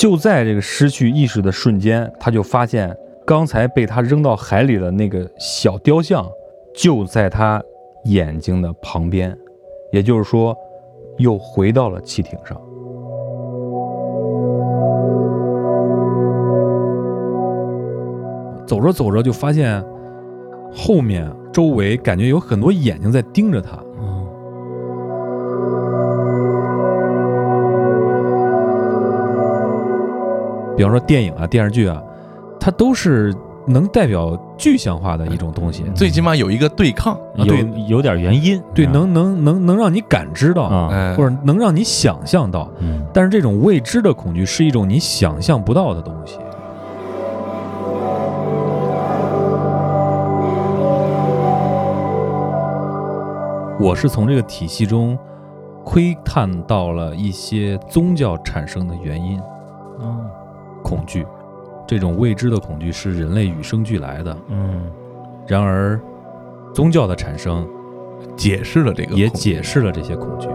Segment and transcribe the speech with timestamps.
[0.00, 6.26] 就在这个失去意识的瞬间，他就发现刚才被他扔到海里的那个小雕像，
[6.74, 7.62] 就在他
[8.04, 9.36] 眼睛的旁边，
[9.92, 10.56] 也就是说，
[11.18, 12.58] 又回到了汽艇上。
[18.66, 19.84] 走着走着就发现
[20.72, 23.78] 后面周围感觉有很多眼睛在盯着他。
[30.80, 32.02] 比方说电影啊、电视剧啊，
[32.58, 33.34] 它都是
[33.66, 42.66] 能代表具象化的一种东西，最起码有一个对抗，有对有点原因，对，啊能能能能让你感知到，啊，哎，或者能让你想象到。
[42.78, 46.38] 嗯但是这种未知的恐惧是一种你想象不到的东西。
[53.78, 55.18] 我是从这个体系中
[55.84, 59.38] 窥探到了一些宗教产生的原因。
[60.02, 60.30] 嗯
[60.90, 61.24] 恐惧，
[61.86, 64.36] 这种未知的恐惧是人类与生俱来的。
[64.48, 64.90] 嗯
[65.46, 66.00] 然而，
[66.74, 67.64] 宗教的产生
[68.36, 70.48] 解释了这个也解释了这些恐惧。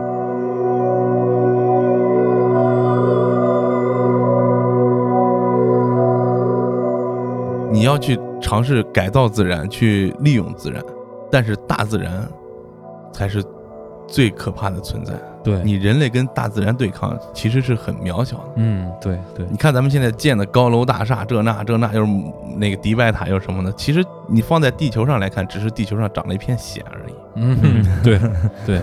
[7.72, 10.83] 你要去尝试改造自然，去利用自然，
[11.31, 12.28] 但是大自然
[13.13, 13.41] 才是
[14.06, 15.13] 最可怕的存在。
[15.45, 18.43] 对你人类跟大自然对抗，其实是很渺小的。
[18.55, 22.11] 嗯，对对你看咱们现在建的高楼大厦，这那这那又是
[22.57, 27.13] 那个迪拜塔又是什么的，其实你放在地球上来看，只是地球上长了一片藓而已。
[27.35, 28.19] 嗯哼，对
[28.66, 28.81] 对。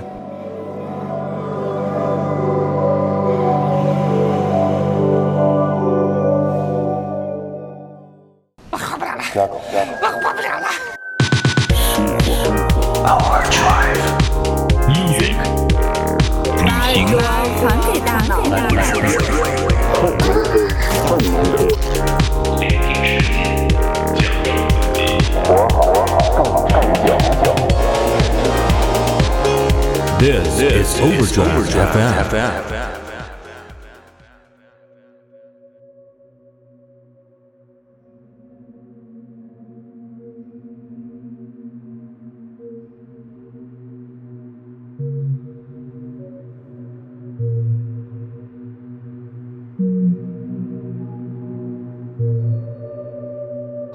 [31.38, 32.12] Overdrive FM.
[32.28, 32.28] FM.
[32.28, 32.68] FM.
[32.68, 33.02] FM.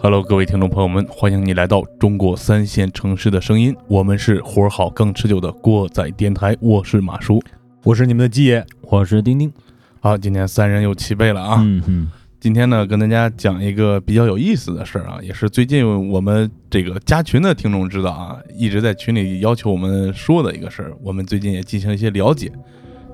[0.09, 7.41] 喽，各位听众朋友们，欢迎你来到中国三线城市的声音，我们是活儿好更持久的过载电台，我是马叔。
[7.83, 9.51] 我是你们的鸡爷，我是丁丁。
[9.99, 11.57] 好，今天三人又齐备了啊！
[11.61, 20.93] 嗯嗯今天呢，跟大家讲一个比较有意思的事儿啊，也是最近我们这个加群的听众知道啊，一直在群里要求我们说的一个事儿。
[21.01, 22.51] 我们最近也进行一些了解，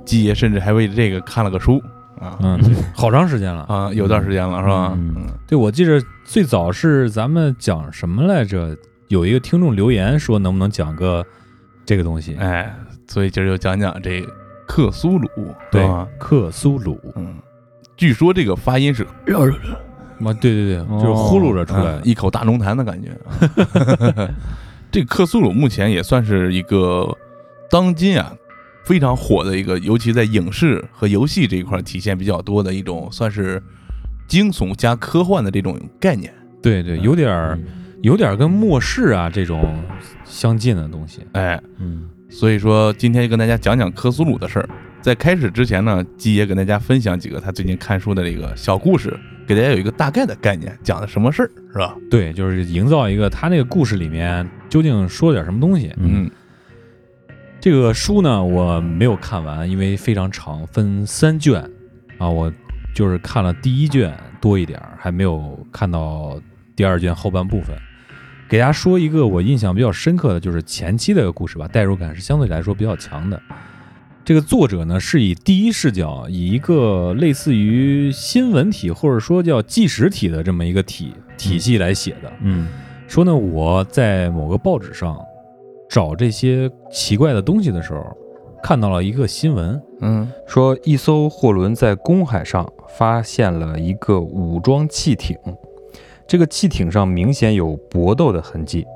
[0.06, 1.82] 季爷甚至还为这个看了个书
[2.24, 2.60] 啊嗯，
[2.96, 3.64] 好长时间了。
[3.64, 4.94] 啊，有段时间了是吧？
[4.96, 8.76] 嗯嗯，对，我记着最早是咱们讲什么来着？
[9.10, 11.24] 有一个听众留言说，能不能讲个
[11.86, 12.36] 这个东西？
[12.40, 12.74] 哎，
[13.08, 14.26] 所以今儿就讲讲这
[14.66, 15.30] 克苏鲁，
[15.70, 17.00] 对吧？，克苏鲁。
[17.16, 17.36] 嗯，
[17.96, 23.12] 据说这个发音是啊，对对对，就是呼噜着出来一口大浓痰的感觉。
[24.90, 27.08] 这克苏鲁目前也算是一个
[27.70, 28.32] 当今啊
[28.84, 33.62] 非常火的一个，尤其在影视和游戏这一块体现比较多的一种，算是
[34.28, 36.34] 惊悚加科幻的这种概念。
[36.62, 37.60] 对对，有点儿
[38.02, 39.82] 有点儿跟末世啊这种
[40.24, 41.22] 相近的东西。
[41.34, 44.70] 哎，嗯所以说今天就跟大家讲讲科苏鲁的事儿。
[45.02, 49.14] 在开始之前呢，鸡爷跟大家分享几个他最近看书的这个小故事，
[49.46, 51.94] 给大家有一个大概的概念，讲的什么事儿是吧？
[52.10, 55.92] 对，就是营造一个他那个故事里面究竟说了点什么东西。
[55.98, 56.32] 嗯
[57.64, 61.64] 这个书呢，我没有看完，因为非常长，分三卷
[62.18, 62.52] 啊，我
[62.94, 66.38] 就是看了第一卷多一点儿，还没有看到
[66.76, 67.74] 第二卷后半部分。
[68.50, 73.42] 给大家说一个我印象比较深刻的，就是前期的故事吧，代入感是相对来说比较强的。
[74.26, 82.30] 这个作者呢是以第一视角，以一个类似于新闻体或者说叫纪实体的这么一个体体系来写的。
[82.42, 82.68] 嗯
[83.08, 85.18] 说呢，我在某个报纸上
[85.94, 88.04] 找这些奇怪的东西的时候，
[88.64, 90.28] 看到了一个新闻，嗯。
[90.48, 92.68] 说一艘货轮在公海上
[92.98, 95.38] 发现了一个武装汽艇，
[96.26, 98.88] 这个汽艇上明显有搏斗的痕迹，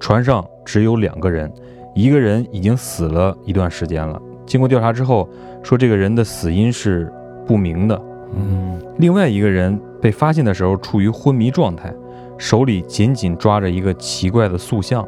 [0.00, 1.48] 船上只有两个人，
[1.94, 4.20] 一个人已经死了一段时间了。
[4.44, 5.28] 经过调查之后，
[5.62, 7.12] 说这个人的死因是
[7.46, 8.02] 不明的，
[8.34, 8.82] 嗯。
[8.98, 11.94] 另外一个人被发现的时候处于昏迷状态，
[12.36, 15.06] 手里紧紧抓着一个奇怪的塑像。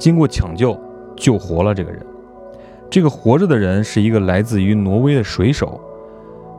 [0.00, 0.76] 经过抢救，
[1.14, 2.04] 救活了这个人。
[2.90, 5.78] 这个活着的人是一个来自于挪威的水手。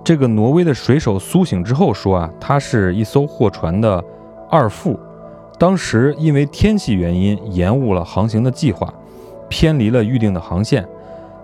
[0.04, 4.04] 这个挪威的水手苏醒之后说啊，他是一艘货船的
[4.50, 5.00] 二副，
[5.60, 8.94] 当时因为天气原因延误了航行的计划，
[9.50, 10.88] 偏离了预定的航线。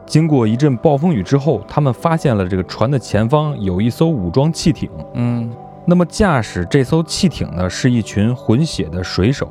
[0.05, 4.89] 经过一阵暴风雨之后，他们发现了这个船的前方有一艘武装汽艇。
[5.15, 5.51] 嗯
[5.85, 9.49] 那么驾驶这艘汽艇呢，是一群混血的水手，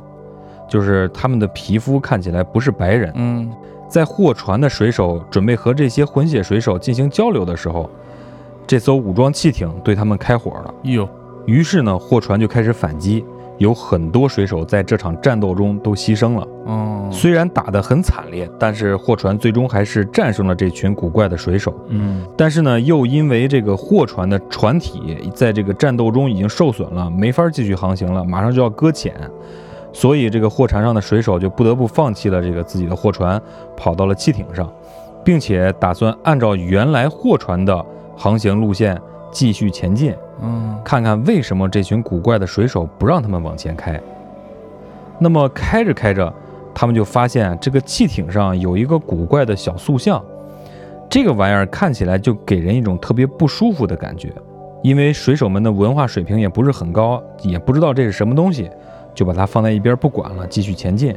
[0.67, 3.11] 就是他们的皮肤看起来不是白人。
[3.15, 3.51] 嗯
[3.89, 7.89] 在货船的水手准备和这些混血水手进行交流的时候，
[8.67, 10.73] 这艘武装汽艇对他们开火了。
[10.83, 11.07] 哟，
[11.45, 13.23] 于是呢，货船就开始反击，
[13.59, 16.45] 有很多水手在这场战斗中都牺牲了。
[16.65, 21.73] 哦，虽然打得很惨烈，但是货船最终还是战胜了这群古怪的水手。
[21.87, 29.15] 嗯但是呢，又因为这个货船的船体在这个战斗中已经受损了，没法继续航行了，马上就要搁浅，
[29.93, 33.41] 所以这个货船上的水手就不得不放弃了这个自己的货船，
[33.75, 34.71] 跑到了汽艇上，
[35.23, 37.85] 并且打算按照原来货船的
[38.15, 38.99] 航行路线
[39.31, 43.99] 继续前进，嗯看看为什么这群古怪的水手不让他们往前开。
[45.19, 46.31] 那么开着开着，
[46.75, 50.23] 他们就发现这个汽艇上有一个古怪的小塑像，
[51.09, 54.31] 这个玩意儿看起来就给人一种特别不舒服的感觉。
[54.83, 58.69] 因为水手们的文化水平也不是很高，也不知道这是什么东西，
[59.17, 61.15] 就把它放在一边不管了，继续前进。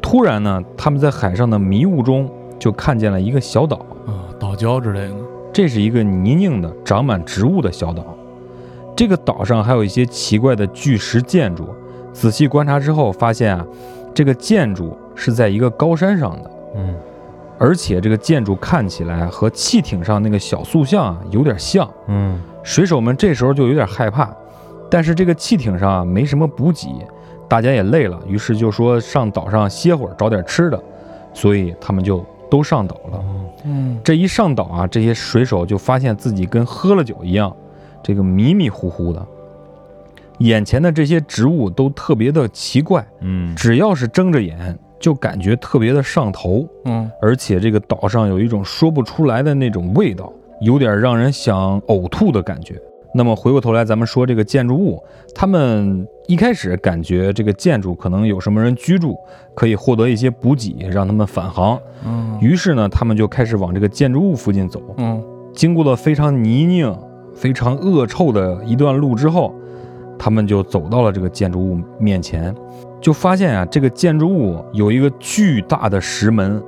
[0.00, 2.26] 突然呢，他们在海上的迷雾中
[2.58, 3.76] 就看见了一个小岛，
[4.06, 5.14] 啊，岛礁之类的，
[5.52, 8.02] 这是一个泥泞的、长满植物的小岛。
[8.96, 11.68] 这个岛上还有一些奇怪的巨石建筑。
[12.14, 13.66] 仔细观察之后，发现啊，
[14.14, 16.94] 这个建筑是在一个高山上的，嗯
[17.58, 21.88] 而且这个建筑看起来和汽艇上那个小塑像啊有点像。
[22.08, 24.34] 嗯水手们这时候就有点害怕，
[24.92, 26.86] 但是这个汽艇上啊没什么补给，
[27.48, 30.78] 大家也累了，于是就说上岛上歇会儿，找点吃的，
[31.32, 33.24] 所以他们就都上岛了。
[33.64, 37.56] 嗯这一上岛啊，这些水手就发现自己跟喝了酒一样，
[38.02, 39.26] 这个迷迷糊糊的。
[40.40, 46.68] 眼前的这些植物都特别的奇怪，嗯只要是睁着眼，就感觉特别的上头。
[46.84, 50.30] 嗯而且这个岛上有一种说不出来的那种味道，
[50.60, 52.78] 有点让人想呕吐的感觉。
[53.14, 55.02] 那么回过头来，咱们说这个建筑物，
[55.34, 59.16] 他们一开始感觉这个建筑可能有什么人居住，
[59.54, 61.78] 可以获得一些补给，让他们返航。
[62.06, 62.38] 嗯。
[62.40, 64.82] 于是呢，他们就开始往这个建筑物附近走。
[64.96, 65.22] 嗯。
[65.54, 66.96] 经过了非常泥泞、
[67.34, 69.54] 非常恶臭的一段路之后，
[70.18, 72.54] 他们就走到了这个建筑物面前，
[73.00, 76.62] 就发现啊，这个建筑物有一个巨大的石门，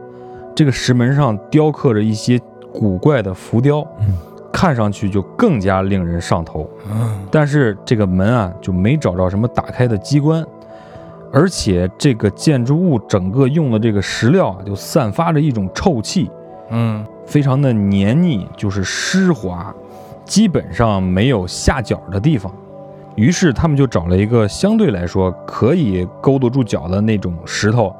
[0.54, 2.38] 这个石门上雕刻着一些
[2.72, 4.14] 古怪的浮雕，嗯
[4.54, 6.70] 看上去就更加令人上头。
[7.28, 10.46] 但是这个门啊，就没找着什么打开的机关，
[11.32, 16.30] 而且这个建筑物整个用的这个石料啊，就散发着一种臭气。
[16.70, 19.74] 嗯非常的黏腻，就是湿滑，
[20.24, 22.52] 基本上没有下脚的地方。
[23.16, 27.94] 于是他们就找了一个相对来说可以勾得住脚的那种石头，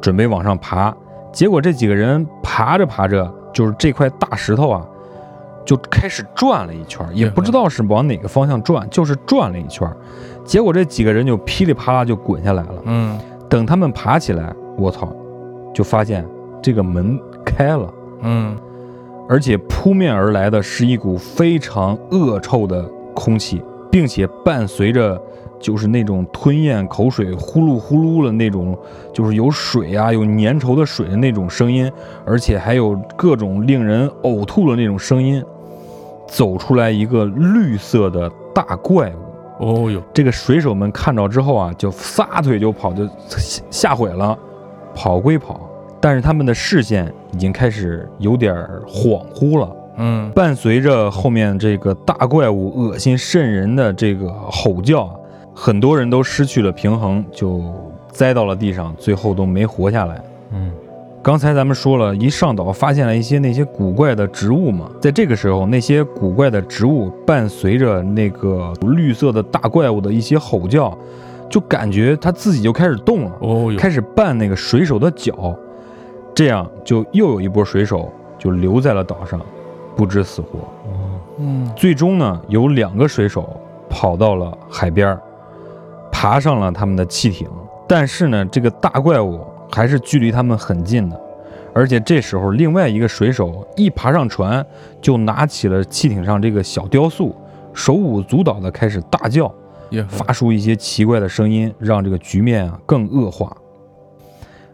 [0.00, 0.94] 准备往上爬。
[1.32, 4.86] 结果这几个人爬着爬着，就是这块大石头啊，
[5.68, 9.94] 就开始转了一圈儿，也不知道是往哪个方向转，就是转了一圈儿。
[10.42, 12.82] 结果这几个人就噼里啪啦就滚下来了。
[12.86, 13.18] 嗯
[13.50, 15.06] 等他们爬起来，我操，
[15.74, 16.26] 就发现
[16.62, 17.92] 这个门开了。
[18.22, 18.56] 嗯
[19.28, 22.82] 而且扑面而来的是一股非常恶臭的
[23.14, 25.20] 空气，并且伴随着
[25.60, 28.74] 就是那种吞咽口水呼噜呼噜的那种，
[29.12, 31.92] 就是有水啊，有粘稠的水的那种声音，
[32.24, 35.44] 而且还有各种令人呕吐的那种声音。
[36.28, 39.10] 走出来一个绿色的大怪
[39.58, 44.38] 物，哦哟，这个水手们看到之后啊，就撒腿就跑，就吓吓毁了。
[44.94, 45.60] 跑归跑，
[46.00, 49.76] 但是他们的视线已经开始有点儿恍惚了。
[49.96, 55.14] 嗯伴随着后面这个大怪物恶心瘆人的这个吼叫啊，
[55.54, 57.62] 很多人都失去了平衡，就
[58.10, 60.22] 栽到了地上，最后都没活下来。
[61.18, 70.96] 嗯刚才咱们说了一上岛发现了一些那些古怪的植物嘛，在这个时候，那些古怪的植物伴随着那个绿色的大怪物的一些吼叫，
[71.50, 75.54] 就感觉它自己就开始动了，哦，开始绊那个水手的脚，
[76.34, 79.40] 这样就又有一波水手就留在了岛上，
[79.96, 80.60] 不知死活。
[80.60, 81.20] 哦。
[81.40, 83.60] 嗯最终呢，有两个水手
[83.90, 85.20] 跑到了海边儿，
[86.10, 87.48] 爬上了他们的汽艇，
[87.86, 91.20] 但是呢，这个大怪物还是距离他们很近的。
[91.74, 94.64] 而且这时候，另外一个水手一爬上船，
[95.00, 97.34] 就拿起了汽艇上这个小雕塑，
[97.72, 99.52] 手舞足蹈的开始大叫，
[99.90, 103.56] 也发出一些奇怪的声音，让这个局面啊更恶化。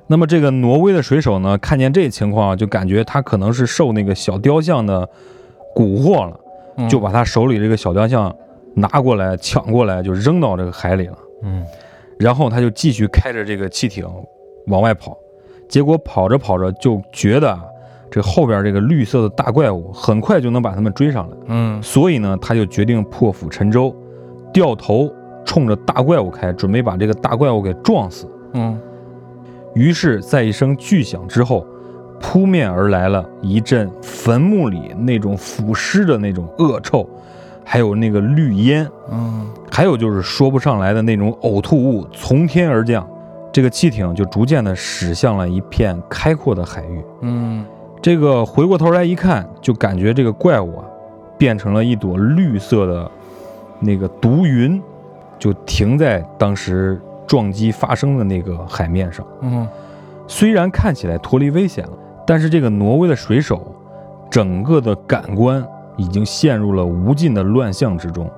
[0.06, 5.06] 那么这个挪威的水手呢，看见这情况啊，就感觉他可能是受那个小雕像的
[5.74, 6.40] 蛊惑了，
[6.76, 8.34] 嗯就把他手里这个小雕像
[8.74, 11.18] 拿过来抢过来，就扔到这个海里了。
[11.42, 11.62] 嗯
[12.18, 14.06] 然后他就继续开着这个汽艇
[14.66, 15.16] 往外跑，
[15.68, 17.62] 结果跑着跑着就觉得啊，
[18.10, 23.94] 这后边这个绿色的大怪物很快就能把他们追上来，嗯所以呢，他就决定破釜沉舟，
[24.52, 25.12] 掉头
[25.44, 28.30] 冲着大怪物开，准备把这个大怪物给撞死。
[28.52, 28.78] 嗯
[29.74, 31.66] 于是，在一声巨响之后，
[32.20, 37.04] 扑面而来了一阵坟墓里那种腐尸的那种恶臭，
[37.64, 43.04] 还有那个绿烟，嗯还有就是说不上来的那种呕吐物从天而降。
[43.54, 47.04] 这个汽艇就逐渐的驶向了一片开阔的海域。
[47.20, 47.64] 嗯
[48.02, 50.84] 这个回过头来一看，就感觉这个怪物啊，
[51.38, 53.08] 变成了一朵绿色的
[53.78, 54.82] 那个毒云，
[55.38, 59.24] 就停在当时撞击发生的那个海面上。
[59.42, 59.68] 嗯
[60.26, 61.92] 虽然看起来脱离危险了，
[62.26, 63.72] 但是这个挪威的水手，
[64.28, 65.64] 整个的感官
[65.96, 68.28] 已经陷入了无尽的乱象之中。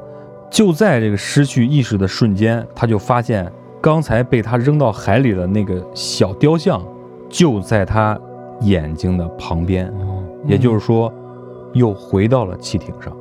[0.50, 3.50] 就在这个失去意识的瞬间，他就发现
[3.87, 6.83] 刚才被他扔到海里的那个小雕像，
[7.28, 8.19] 就在他
[8.62, 9.87] 眼睛的旁边。
[10.00, 11.12] 哦也就是说，
[11.73, 13.16] 又回到了汽艇上。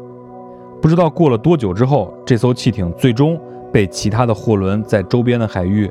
[0.81, 3.39] 不知道过了多久之后，这艘汽艇最终
[3.71, 5.87] 被其他的货轮在周边的海域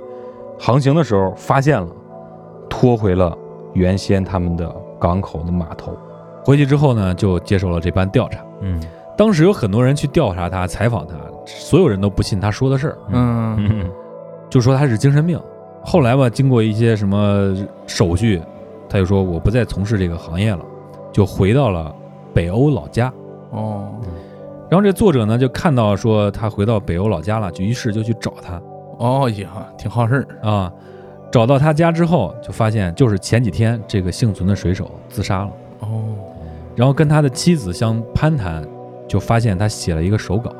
[0.59, 1.87] 航行的时候发现了，
[2.69, 3.37] 拖回了
[3.75, 5.97] 原先他们的港口的码头。
[6.45, 8.41] 回去之后呢，就接受了这番调查。
[8.61, 8.81] 嗯
[9.17, 11.15] 当时有很多人去调查他、采访他，
[11.47, 13.91] 所有人都不信他说的事儿，嗯嗯
[14.55, 15.37] 就说他是精神病。
[15.83, 17.53] 后来吧，经过一些什么
[17.89, 18.41] 手续，
[18.89, 20.65] 他就说我不再从事这个行业了，
[21.13, 21.93] 就回到了
[22.33, 23.13] 北欧老家。
[23.51, 23.91] 哦
[24.71, 28.63] 然后这作者呢就看到说他回到北欧老家了，就于是就去找他
[28.99, 30.49] 哦呀，挺好事儿。
[30.49, 30.73] 啊。
[31.33, 35.51] 找到他家之后，就发现就是前几天这个幸存的水手自杀了。
[35.81, 36.05] 哦
[36.77, 38.65] 然后跟他的妻子相攀谈，
[39.09, 40.53] 就发现他写了一个手稿，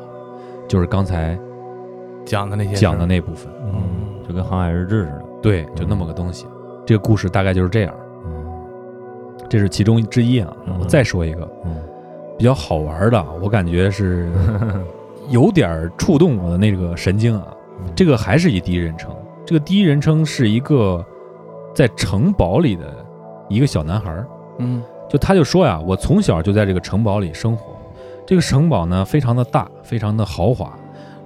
[0.67, 1.39] 就是刚才
[2.25, 3.51] 讲的那些讲的那部分。
[3.73, 5.21] 嗯，就跟航海日志似的。
[5.41, 6.45] 对，就那么个东西。
[6.85, 7.93] 这个故事大概就是这样，
[8.25, 8.65] 嗯
[9.49, 10.51] 这是其中之一啊。
[10.67, 11.75] 嗯我再说一个嗯
[12.37, 14.29] 比较好玩的，我感觉是
[15.29, 17.47] 有点触动我的那个神经啊。
[17.95, 19.15] 这个还是以第一人称，
[19.45, 21.03] 这个第一人称是一个
[21.73, 22.85] 在城堡里的
[23.49, 24.27] 一个小男孩儿，
[24.59, 27.75] 嗯就他就说呀，我从小就在这个城堡里生活，
[28.25, 30.73] 这个城堡呢非常的大，非常的豪华，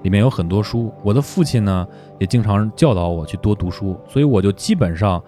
[0.03, 0.91] 里面有很多书。
[1.03, 1.87] 我的父亲呢
[2.19, 5.21] 也经常教导我去多读书，所以我就基本上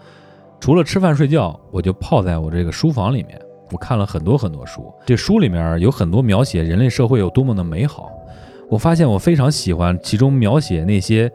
[0.60, 3.40] 除了吃饭睡觉，我就泡在我这个书房里面。
[3.72, 8.12] 我看了很多很多书，这书里面有很多描写人类社会有多么的美好。
[8.70, 11.32] 我发现我非常喜欢其中描写那些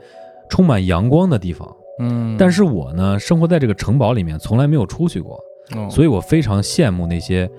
[0.51, 1.67] 充满阳光的地方，
[2.01, 5.37] 嗯，但是我呢生活在这个城堡里面，从来没有出去过。
[5.75, 7.51] 哦所以我非常羡慕那些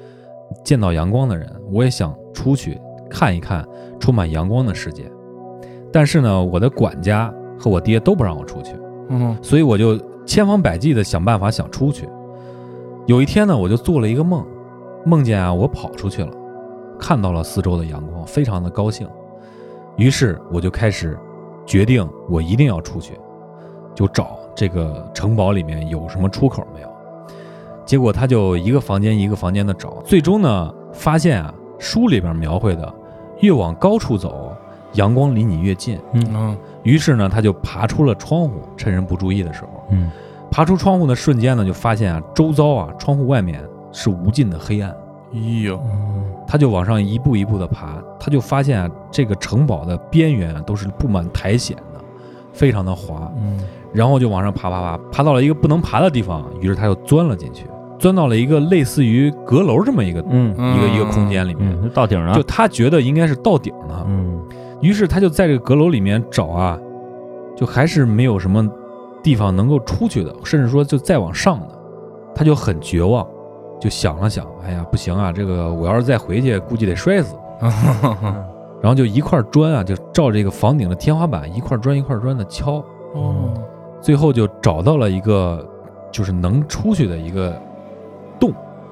[0.64, 2.80] 见到阳光的人，我也想出去
[3.10, 3.68] 看一看
[4.00, 5.04] 充满阳光的世界。
[5.92, 8.76] 但是呢，我的管家和我爹都不让我出去，
[9.10, 12.08] 嗯所以我就千方百计的想办法想出去。
[13.06, 14.46] 有一天呢，我就做了一个梦，
[15.06, 16.32] 梦见啊我跑出去了，
[17.00, 19.08] 看到了四周的阳光，非常的高兴。
[19.96, 21.18] 于是我就开始
[21.66, 23.18] 决定，我一定要出去，
[23.96, 26.88] 就找这个城堡里面有什么出口没有。
[27.86, 32.94] 结果他就一个房间一个房间的找，最终呢发现啊，书里边描绘的
[33.40, 34.54] 越往高处走，
[34.98, 35.98] 阳光离你越近。
[36.14, 40.12] 嗯于是呢，他就爬出了窗户，趁人不注意的时候，嗯
[40.52, 43.62] 爬出窗户的瞬间呢，就发现啊，周遭啊，窗户外面
[43.92, 44.90] 是无尽的黑暗。
[45.34, 45.80] 哎呦，
[46.48, 52.00] 他就往上一步一步的爬，他就发现啊，这个城堡的边缘啊都是布满苔藓的，
[52.54, 53.32] 非常的滑。
[53.38, 53.60] 嗯
[53.94, 57.66] 然后就往上爬爬爬，爬到了一个不能爬的地方，于是他又钻了进去，
[57.98, 61.68] 钻到了一个类似于阁楼这么一个、嗯一个一个空间里面。
[61.82, 62.36] 嗯，到顶了。
[62.36, 64.40] 就他觉得应该是到顶了，嗯
[64.82, 66.80] 于是他就在这个阁楼里面找啊，
[67.56, 68.68] 就还是没有什么
[69.24, 71.68] 地方能够出去的，甚至说就再往上的，
[72.36, 73.28] 他就很绝望，
[73.80, 77.36] 就想了想，哎呀，不行啊，这个我要是再回去，估计得摔死。
[78.80, 82.84] 然后就一块砖啊，就照这个房顶的天花板一块砖一块砖的敲，
[83.16, 83.52] 哦，
[84.00, 85.68] 最后就找到了一个
[86.12, 87.67] 就是能出去的一个洞，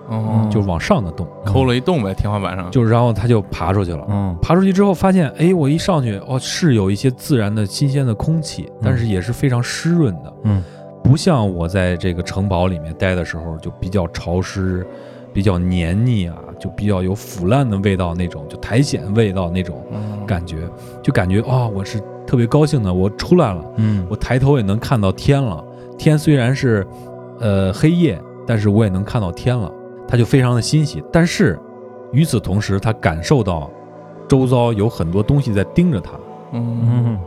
[0.07, 2.69] 哦，就往上的洞，抠了一洞呗，天花板上。
[2.71, 4.05] 就然后他就爬出去了。
[4.09, 10.63] 嗯爬出去之后发现，哎，我一上去，哦，是有一些自然的新鲜的空气，但是也是非常湿润的，嗯
[11.03, 14.85] 不像我在这个城堡里面待的时候就比较潮湿，
[15.31, 20.57] 比较黏腻啊，就比较有腐烂的味道那种，就苔藓味道那种嗯感觉，
[21.03, 25.63] 就感觉啊、我是特别高兴的，我出来了，嗯我抬头也能看到天了。
[25.97, 26.85] 天虽然是
[27.39, 29.71] 呃黑夜，但是我也能看到天了，
[30.07, 31.03] 他就非常的欣喜。
[31.11, 31.59] 但是
[32.11, 33.69] 与此同时，他感受到
[34.27, 36.11] 周遭有很多东西在盯着他，
[36.51, 36.79] 嗯。
[36.83, 37.19] 嗯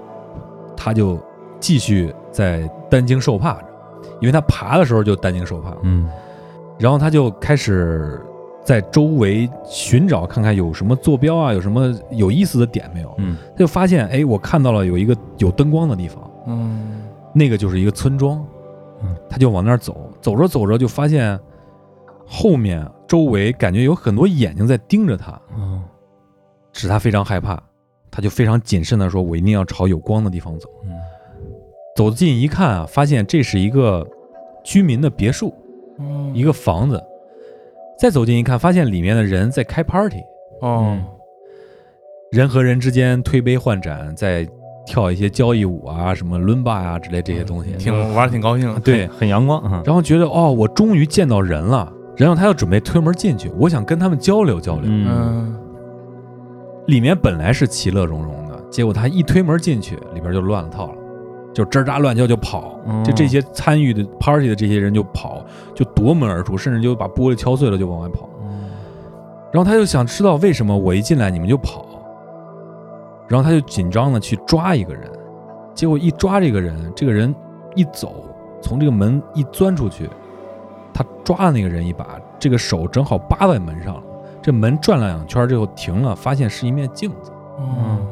[0.77, 1.19] 他就
[1.59, 3.65] 继续在担惊受怕着，
[4.21, 6.09] 因为他爬的时候就担惊受怕，嗯。
[6.79, 8.21] 然后他就开始
[8.63, 13.13] 在周围寻找，看看有什么坐标啊，有什么有意思的点没有。
[13.19, 13.37] 嗯。
[13.53, 17.03] 他就发现，哎，我看到了有一个有灯光的地方，嗯。
[17.35, 18.45] 那个就是一个村庄。
[19.01, 21.39] 嗯，他就往那儿走，走着走着就发现
[22.29, 25.83] 后面周围感觉有很多眼睛在盯着他，嗯
[26.73, 27.61] 使他非常害怕。
[28.11, 30.91] 他就非常谨慎的说：“我一定要朝有光的地方走。”嗯
[31.97, 34.07] 走近一看啊，发现这是一个
[34.65, 35.53] 居民的别墅，
[35.99, 37.03] 嗯一个房子。
[37.99, 40.23] 再走近一看，发现里面的人在开 party，
[40.61, 40.97] 哦
[42.31, 44.49] 人和人之间推杯换盏，在
[44.87, 47.73] 跳一些交谊舞啊、什么伦巴呀之类这些东西。
[47.73, 51.93] 挺玩的挺高兴，对，很阳光啊，然后觉得哦，我终于见到人了。
[52.19, 54.85] 然后他要准备推门进去，我想跟他们交流交流。
[54.85, 55.07] 嗯。
[55.09, 55.59] 嗯
[56.89, 60.95] 里面本来是其乐融融的，结果他一推门进去，里边就乱了套了，
[61.53, 63.03] 就吱喳乱叫就跑，哦。
[63.05, 65.45] 就这些参与的 party 的这些人就跑，
[65.75, 68.27] 就夺门而出，甚至就把玻璃敲碎了就往外跑。
[69.53, 71.85] 然后他就想知道为什么我一进来你们就跑，
[73.29, 75.11] 然后他就紧张的去抓一个人，
[75.75, 77.35] 结果一抓这个人，这个人
[77.75, 78.25] 一走，
[78.63, 80.09] 从这个门一钻出去，
[80.99, 84.03] 他抓了那个人一把，这个手正好扒在门上了，
[84.43, 87.31] 这门转了两圈之后停了，发现是一面镜子。
[87.61, 88.05] 嗯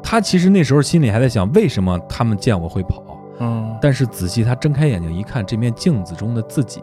[0.00, 3.02] 他其实那时候心里还在想，为什么他们见我会跑？
[3.40, 6.82] 嗯但是仔细他睁开眼睛一看，这面镜子中的自己，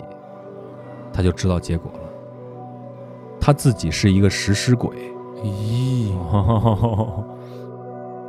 [1.13, 2.00] 他就知道结果了。
[3.39, 4.98] 他自己是一个食尸鬼，
[5.41, 7.24] 咦哦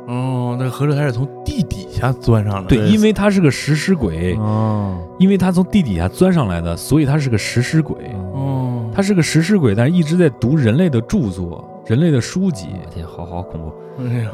[0.07, 4.97] 哦，那合着还是从地底下钻上来的，对，因为他是个食尸鬼，哦。
[5.19, 7.97] 因为他从地底下钻上来的，所以他是个食尸鬼。
[8.33, 12.67] 哦，他是个食尸鬼，但是一直在读人类的著作、人类的书籍。
[12.93, 13.73] 天，好好恐怖，
[14.07, 14.31] 哎呀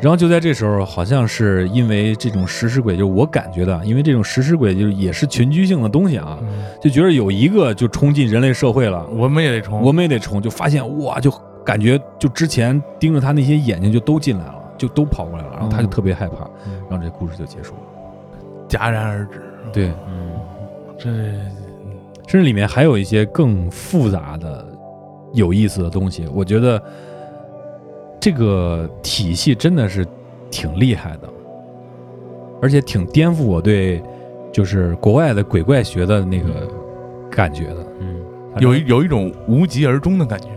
[0.00, 6.48] 然后就在这时候，好像是因为这种食尸鬼，就是我感觉的，因为这种食尸鬼就是也是群居性的东西啊，嗯。
[6.82, 11.32] 就觉得有一个就冲进人类社会了，我们也得冲，我们也得冲，就发现哇，就
[11.64, 16.48] 感觉就之前盯着他那些眼睛就都进来了，就都跑过来了，然后他就特别害怕，
[16.90, 17.80] 然后这故事就结束了。
[18.68, 19.40] 戛然而止。
[19.72, 20.30] 对，嗯
[20.98, 21.10] 这
[22.26, 24.66] 甚至里面还有一些更复杂的、
[25.32, 26.82] 有意思的东西，我觉得
[28.20, 30.06] 这个体系真的是
[30.50, 31.28] 挺厉害的，
[32.62, 34.02] 而且挺颠覆我对
[34.52, 36.68] 就是国外的鬼怪学的那个
[37.30, 37.86] 感觉的。
[38.00, 38.20] 嗯，
[38.58, 40.48] 有一有一种无疾而终的感觉。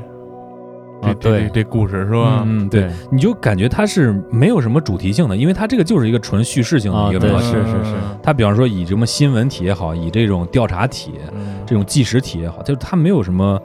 [1.16, 2.44] 这啊对这故事是吧？
[2.46, 7.52] 嗯，对，你就感觉它是没有什么主题性的，因为它这个就是一个纯叙事性的一个描写。
[7.52, 13.62] 是是是它比方说以什么新闻体也好，以这种调查体、嗯这种纪实体也好，就是它没有什么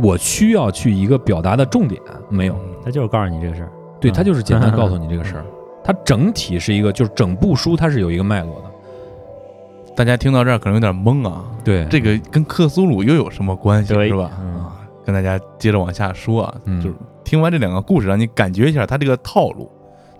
[0.00, 2.56] 我需要去一个表达的重点，没有。
[2.84, 5.44] 它就是告诉你这个事儿，对，嗯它就是简单 告诉你这个事儿。
[5.82, 8.62] 它整体是一个，就是整部书它是有一个脉络的。
[9.94, 14.30] 大家听到这儿可能有点懵啊，对，这个跟克苏鲁又有什么关系对是吧？
[15.06, 19.70] 跟大家接着往下说啊，嗯就是听完这两个故事，让你感觉一下他这个套路，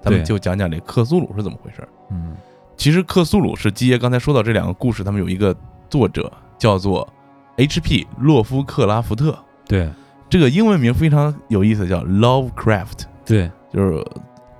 [0.00, 1.88] 咱们就讲讲这克苏鲁是怎么回事儿。
[2.10, 2.36] 嗯
[2.76, 5.54] 其实克苏鲁是基爷刚才说到这两个故事，他们有一个
[5.90, 7.08] 作者叫做
[7.56, 8.06] H.P.
[8.18, 9.90] 洛夫克拉福特，对
[10.28, 14.04] 这个英文名非常有意思，叫 Lovecraft，对就是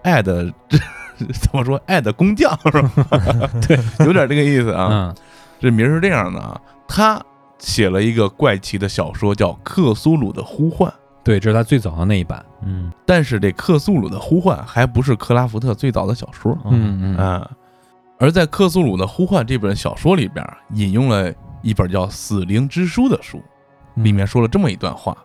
[0.02, 0.50] 爱的
[1.18, 3.50] 怎么说爱的工匠是吧？
[3.66, 4.88] 对， 有点这个意思啊。
[4.90, 5.14] 嗯
[5.58, 7.20] 这名儿是这样的啊，他
[7.58, 10.90] 写了一个怪奇的小说，叫《克苏鲁的呼唤》。
[11.24, 12.44] 对，这是他最早的那一版。
[12.62, 17.50] 嗯但是这克苏鲁的呼唤还不是克拉福特最早的小说嗯嗯啊、
[18.18, 23.42] 而在克苏鲁的呼唤这本小说里边，引用了一本叫《死灵之书》的书，
[23.96, 25.16] 嗯里面说了这么一段话：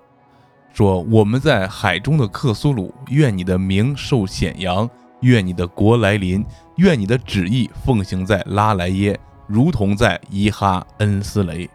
[0.74, 4.90] 说我们在海中的克苏鲁，愿你的名受显扬，
[5.22, 6.44] 愿你的国来临，
[6.78, 11.70] 愿你的旨意奉行在拉莱耶，如同在伊哈恩斯雷。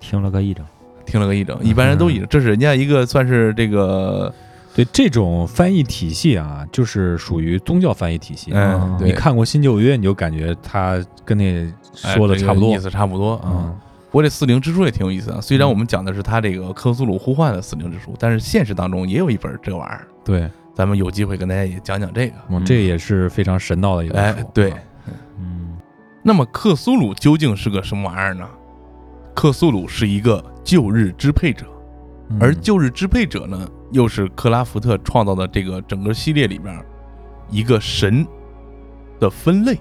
[0.00, 0.64] 听了个一整，
[1.06, 4.32] 听了个一整，一般人都一整，这是人家一个算是这个，
[4.74, 8.50] 对这种翻译体系啊，就是属于宗教翻译体系。
[8.54, 11.66] 嗯，对你看过新旧约，你就感觉他跟那
[12.02, 12.82] 哎说的差不多这个意。
[12.82, 13.50] 思差不多啊。
[13.52, 13.78] 嗯
[14.10, 22.34] 不过这四灵之书也挺有意思啊，虽然我们讲的是他这个克苏鲁呼唤的四灵之书，但是现实当中也有一本这玩意儿，对，咱们有机会跟大家也讲讲这个。
[22.48, 24.72] 嗯，这也是非常神道的一本书。，哎对，
[25.40, 25.76] 嗯
[26.22, 28.48] 那么克苏鲁究竟是个什么玩意儿呢？
[29.34, 31.66] 克苏鲁是一个旧日支配者，
[32.30, 36.74] 嗯而旧日支配者呢，又是克拉福特创造的这个整个系列里边
[37.50, 38.26] 一个神
[39.18, 39.78] 的分类。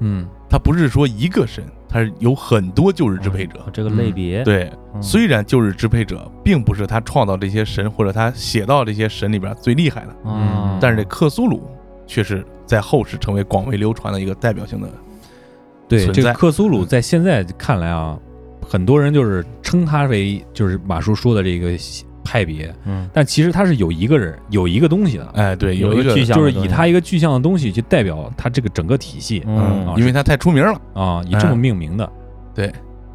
[0.00, 3.58] 嗯它不是说一个神，它是有很多旧日支配者。
[3.58, 11.68] 哦这个类别，对，嗯，虽然旧日支配者并不是他创造这些神或者他写到这些神里边最厉害的，嗯，但是这克苏鲁
[12.06, 14.88] 却是在后世成为广为流传的一个代表性的。
[15.88, 18.18] 对这个克苏鲁，在现在看来啊，
[18.68, 21.70] 很多人就是称他为就是马叔说的这个
[22.22, 23.08] 派别，嗯。
[23.14, 29.42] 但其实他是有一个人有一个东西的，哎，对，有一个具象就是以他一个具象的东西去代表他这个整个体系。
[29.46, 29.94] 嗯。
[29.96, 32.12] 因为他太出名了，啊，以这么哎命名的。
[32.54, 32.70] 对，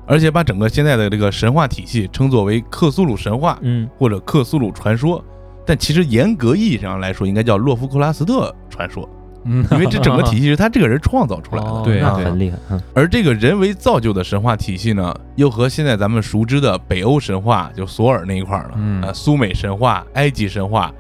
[0.08, 3.88] 而且把整个现在的这个神话体系称作为克苏鲁神话嗯。
[4.00, 5.24] 或者克苏鲁传说，
[5.68, 9.08] 但其实严格意义上来说，应该叫洛夫克拉斯特传说，
[9.46, 11.70] 嗯， 因为这整个体系是他这个人创造出来的。
[11.70, 20.92] 哦对很厉害，嗯而这个人为造就的神话体系呢，又和现在咱们熟知的北欧神话，就索尔那一块儿的，嗯呃，苏美神话、埃及神话、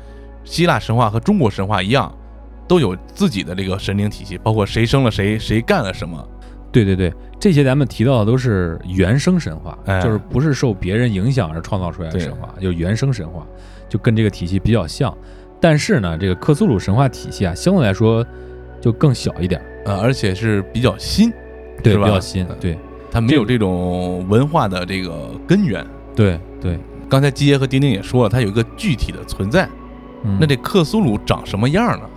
[0.44, 2.14] 希腊神话和中国神话一样，
[2.68, 6.28] 都有自己的这个神灵体系，包括谁生了谁，谁干了什么。
[6.72, 13.46] 对对对，这些咱们提到的都是原生神话，哎就是不是受别人影响而创造出来的神话，就是原生神话，
[13.88, 15.16] 就跟这个体系比较像。
[15.64, 18.26] 但是呢，这个克苏鲁神话体系啊，相对来说
[18.82, 21.32] 就更小一点儿，呃，而且是比较新，
[21.82, 22.78] 对，比较新，对
[23.10, 25.86] 它没有这种文化的这个根源。
[26.14, 26.78] 对对。
[27.08, 29.66] 刚才基爷和丁丁也说了，它有一个具体的存在。
[30.26, 32.10] 嗯那这克苏鲁长什么样呢？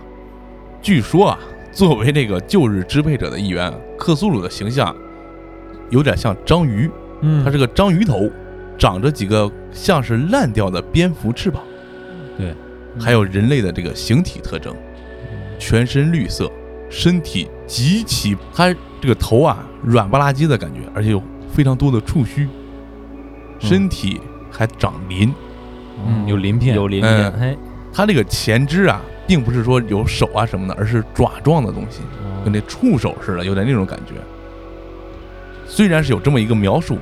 [0.81, 1.39] 据说啊，
[1.71, 4.93] 作为这个旧日支配者的一员，克苏鲁的形象
[5.89, 8.29] 有点像章鱼，嗯它是个章鱼头，
[8.77, 11.76] 长着几个像是烂掉的蝙蝠翅膀，对，
[12.99, 14.75] 还有人类的这个形体特征，
[15.59, 16.51] 全身绿色，
[16.89, 22.47] 身体极其，它这个头啊软不拉几的感觉，而且有非常多的触须，
[23.59, 24.19] 身体
[24.51, 25.33] 还长鳞，
[26.05, 27.57] 嗯有鳞片有鳞嗯片，嘿，
[27.93, 32.01] 它这个前肢啊，并不是说有手啊什么的，而是爪状的东西，
[32.43, 34.13] 跟那触手似的，有点那种感觉。
[35.67, 36.97] 虽然是有这么一个描述，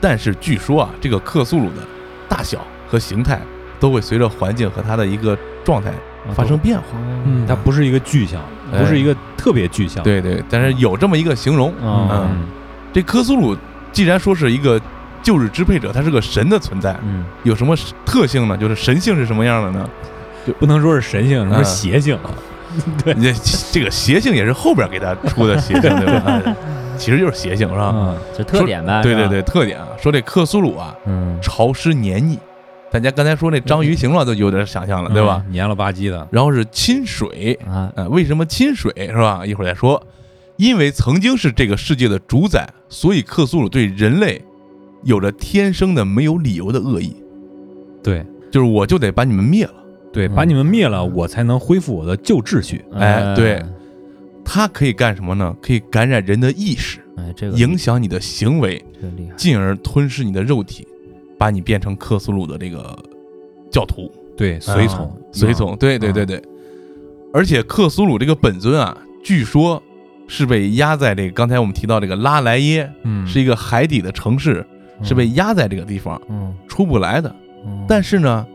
[0.00, 1.82] 但是据说啊，这个克苏鲁的
[2.28, 3.40] 大小和形态
[3.80, 5.90] 都会随着环境和它的一个状态
[6.34, 6.84] 发生变化。
[7.26, 8.40] 嗯，它不是一个具象，
[8.72, 11.72] 哎不是一个特别具象。，对对，但是有这么一个形容。
[11.82, 12.46] 嗯嗯，
[12.92, 13.56] 这克苏鲁
[13.90, 14.80] 既然说是一个
[15.22, 18.56] 旧日支配者，他是个神的存在，嗯有什么特性呢？
[18.56, 19.88] 就是神性是什么样的呢？
[20.46, 22.16] 就不能说是神性，什么嗯邪性。
[23.04, 23.32] 对，这
[23.72, 26.40] 这个邪性也是后边给他出的邪性， 对吧？
[26.44, 26.54] 哎
[26.96, 27.92] 其实就是邪性，是吧？
[27.94, 32.38] 嗯，这特点呗，对对对，，特点啊，说这克苏鲁啊，嗯潮湿黏腻，
[32.90, 35.42] 大家刚才说那章鱼形状都有点想象了，对吧？
[35.46, 35.52] 嗯？
[35.52, 36.26] 黏了吧唧的。
[36.30, 39.46] 然后是亲水，啊，呃，为什么亲水是吧？
[39.46, 40.02] 一会儿再说。
[40.56, 44.44] 因为曾经是这个世界的主宰，所以克苏鲁对人类
[45.04, 47.16] 有着天生的没有理由的恶意，
[48.02, 49.72] 对就是我就得把你们灭了。
[50.12, 52.84] 对，嗯把你们灭了，我才能恢复我的旧秩序。
[52.92, 53.72] 哎对嗯，
[54.44, 55.56] 他可以干什么呢？
[55.62, 58.84] 可以感染人的意识，哎，这个影响你的行为，
[59.36, 60.86] 进而吞噬你的肉体，
[61.40, 62.94] 把你变成克苏鲁的这个
[63.70, 64.12] 教徒。
[64.36, 66.42] 对，随从啊，随从，对对对对。
[67.32, 69.82] 而且克苏鲁这个本尊啊，据说
[70.28, 74.66] 是被压在这个刚才我们提到这个拉莱耶，嗯，是一个海底的城市，
[75.02, 77.34] 是被压在这个地方嗯，出不来的。
[77.64, 78.46] 嗯，但是呢，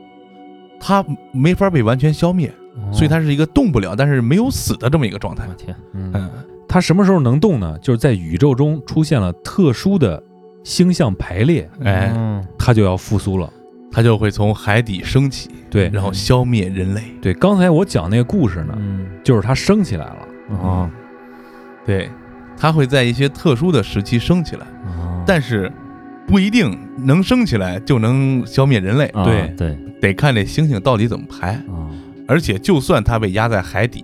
[0.80, 5.54] 它没法被完全消灭，哦所以它是一个动不了，但是没有死的这么一个状态我。
[5.56, 6.30] 天，嗯，嗯，
[6.67, 7.80] 它什么时候能动呢？
[7.80, 10.21] 就是在宇宙中出现了特殊的
[10.65, 13.49] 星象排列，哎，嗯它就要复苏了。
[13.91, 17.01] 它就会从海底升起，对然后消灭人类。
[17.21, 20.17] 对，刚才我讲那个故事呢，嗯就是它升起来了。
[20.60, 20.89] 哦
[21.86, 22.10] 对，
[22.58, 25.71] 它会在一些特殊的时期升起来，哦，但是
[26.28, 29.06] 不一定能升起来就能消灭人类。
[29.13, 31.51] 啊对对得看这星星到底怎么排。
[31.51, 31.88] 啊，
[32.28, 34.04] 而且，就算它被压在海底，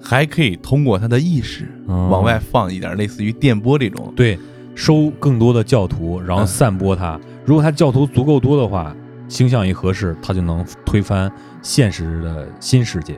[0.00, 4.12] 还可以通过它的意识哦往外放一点类似于电波这种。
[4.14, 4.38] 对，
[4.74, 7.18] 收更多的教徒，然后嗯散播它。
[7.44, 8.94] 如果他教徒足够多的话，
[9.28, 11.30] 星象一合适，他就能推翻
[11.62, 13.14] 现实的新世界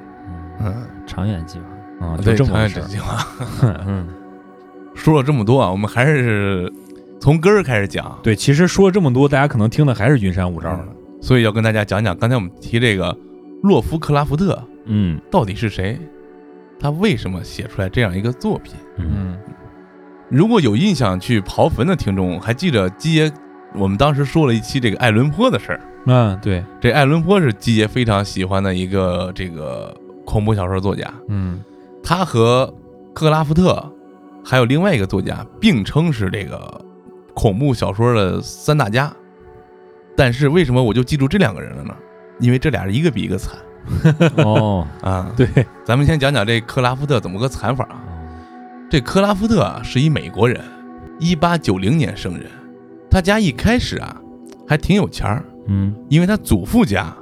[0.60, 1.58] 嗯，嗯，长远计
[2.00, 2.82] 划，啊，就对，这么回事儿。
[2.82, 3.26] 长远计划。
[3.86, 4.06] 嗯
[4.94, 6.72] 说了这么多啊，我们还是
[7.20, 8.18] 从根儿开始讲。
[8.22, 10.86] 对，其实说了这么多，大家可能听的还是云山雾罩的。
[11.20, 13.14] 所以要跟大家讲讲，刚才我们提这个
[13.62, 15.98] 洛夫克拉福特嗯到底是谁，
[16.80, 18.74] 他为什么写出来这样一个作品？
[18.96, 19.38] 嗯嗯，
[20.28, 23.32] 如果有印象去刨坟的听众，还记得基爷
[23.74, 25.80] 我们当时说了一期这个爱伦坡的事儿。
[26.06, 31.62] 嗯，对，这爱伦坡是基爷非常喜欢的一个这个恐怖小说作家，嗯
[32.02, 32.72] 他和
[33.12, 33.92] 克拉夫特
[34.44, 36.80] 还有另外一个作家并称是这个
[37.34, 39.12] 恐怖小说的三大家。
[40.16, 41.94] 但是为什么我就记住这两个人了呢？
[42.40, 43.56] 因为这俩人一个比一个惨
[44.44, 45.30] 哦，啊！
[45.36, 45.46] 对，
[45.84, 48.00] 咱们先讲讲这克拉夫特怎么个惨法啊？
[48.88, 50.60] 这克拉夫特啊是一美国人，
[51.18, 52.46] 一八九零年生人。
[53.10, 54.16] 他家一开始啊，
[54.66, 57.14] 还挺有钱儿，嗯因为他祖父家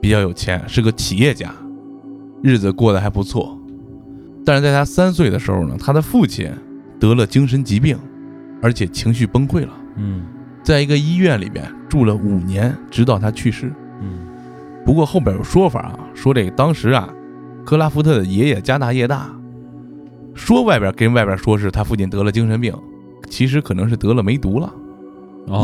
[0.00, 1.52] 比较有钱，是个企业家，
[2.42, 3.58] 日子过得还不错。
[4.44, 6.50] 但是在他三岁的时候呢，他的父亲
[6.98, 7.98] 得了精神疾病，
[8.62, 10.24] 而且情绪崩溃了，嗯
[10.62, 13.72] 在一个医院里边住了五年，直到他去世。
[14.00, 14.26] 嗯
[14.84, 17.08] 不过后边有说法啊，说这个当时啊，
[17.64, 19.35] 克拉夫特的爷爷家大业大，
[20.36, 22.72] 说外边跟外边说是他父亲得了精神病，
[23.28, 24.72] 其实可能是得了梅毒了，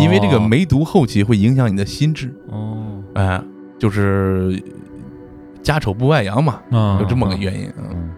[0.00, 2.78] 因为这个哦梅毒后期会影响你的心智，哦。
[3.14, 3.40] 哎、
[3.78, 4.60] 就是
[5.62, 7.70] 家丑不外扬嘛，啊有这么个原因。
[7.76, 8.10] 嗯，嗯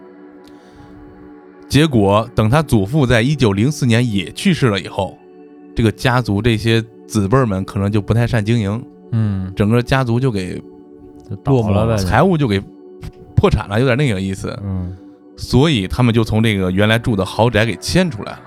[1.69, 5.19] 结果等他祖父在一九零四年也去世了以后，
[5.75, 9.53] 这个家族这些子辈们可能就不太善经营，嗯。
[9.57, 10.63] 整个家族就给
[11.29, 12.63] 就倒了呗，财务就给
[13.35, 14.57] 破产了，有点那个意思。
[14.65, 14.97] 嗯
[15.37, 18.41] 所以他们就从这个原来住的豪宅给迁出来了。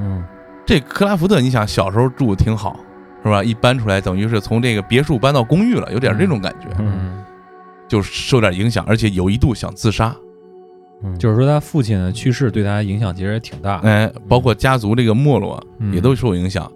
[0.00, 0.24] 嗯
[0.64, 2.78] 这克拉福特，你想小时候住挺好，
[3.24, 3.42] 是吧？
[3.42, 7.24] 一搬出来，等于是从这个别墅搬到公寓了，有点这种感觉，嗯
[7.88, 10.14] 就受点影响，而且有一度想自杀。
[11.02, 13.88] 嗯，就是说他父亲的去世对他影响其实也挺大的。
[13.88, 16.70] 哎，包括家族这个没落嗯也都受影响，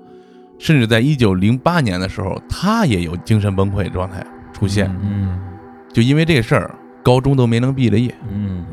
[0.59, 5.39] 甚至在一九零八年的时候，他也有精神崩溃状态出现，嗯
[5.93, 8.15] 就因为这事儿，高中都没能毕了业。
[8.31, 8.65] 嗯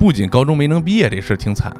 [0.00, 1.70] 不仅高中没能毕业这事儿挺惨，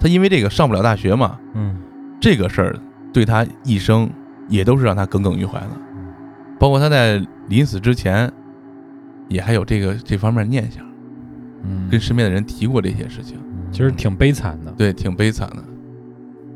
[0.00, 1.76] 他因为这个上不了大学嘛，嗯。
[2.18, 2.76] 这个事儿
[3.12, 4.08] 对他一生
[4.48, 5.70] 也都是让他耿耿于怀的，
[6.58, 8.32] 包括他在临死之前，
[9.28, 10.82] 也还有这个这方面念想，
[11.62, 13.38] 嗯，跟身边的人提过这些事情，
[13.70, 14.72] 其实挺悲惨的。
[14.72, 15.62] 对，挺悲惨的。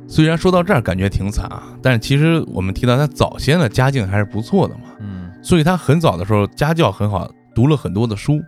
[0.07, 5.31] 虽然说到这儿感觉挺惨啊，但是其实我们提到他早先的家境还是不错的嘛，嗯。
[5.43, 8.41] 所以他很早的时候家教很好，读了很多的书，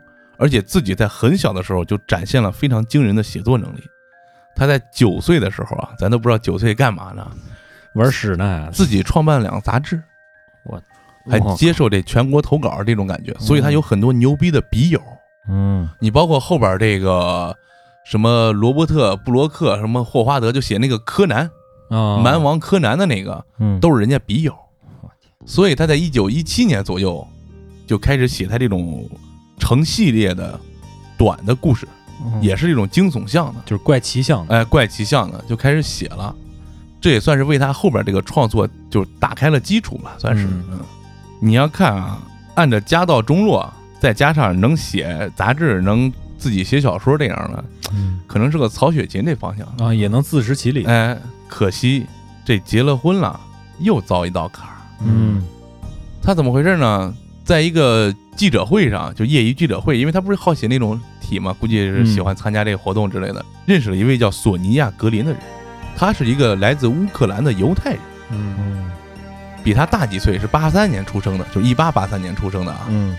[0.43, 3.81] 而且自己在很小的时候就展现了非常惊人的写作能力。
[4.57, 7.25] 他在九岁的时候啊，咱都不知道九岁干嘛呢，
[7.95, 10.03] 玩屎呢，自己创办了两个杂志，
[10.65, 10.83] 我
[11.31, 15.01] 还接受这全国投稿这种感觉，所以他有很多牛逼的笔友。
[15.49, 17.57] 嗯你包括后边这个
[18.05, 21.49] 什么罗伯特·布洛克，什么霍华德，就写那个柯南、
[21.89, 24.53] 啊，蛮王柯南的那个，嗯都是人家笔友。
[25.47, 27.27] 所以他在一九一七年左右
[27.87, 29.09] 就开始写他这种
[29.63, 30.59] 成系列的
[31.17, 31.87] 短的故事，
[32.25, 34.57] 嗯也是一种惊悚向的，就是怪奇向的。
[34.57, 36.35] 哎，怪奇向的，就开始写了。
[37.01, 40.47] 这也算是为他后边这个创作就打开了基础吧，算是。
[40.47, 40.81] 嗯嗯，
[41.39, 42.21] 你要看啊，
[42.57, 49.65] 按照家道中落，再加上能写杂志、能自己写小说这样的，嗯可能是个曹雪芹这方向。
[49.79, 50.85] 啊，也能自食其力。
[50.87, 52.05] 哎，可惜
[52.45, 53.39] 这结了婚了，
[53.79, 54.75] 又遭一道坎儿。
[55.05, 55.41] 嗯
[56.21, 57.15] 他怎么回事呢？
[57.45, 65.41] 在一个记者会上，就业余记者会，因为他不是好写那种体嘛，估计是喜欢参加这个活动之类的，认识了一位叫索尼娅·格林的人。
[65.97, 68.01] 他是一个来自乌克兰的犹太人，
[68.31, 68.91] 嗯嗯
[69.63, 72.87] 比他大几岁，是八三年出生的，就一八八三年出生的啊。
[72.89, 73.17] 嗯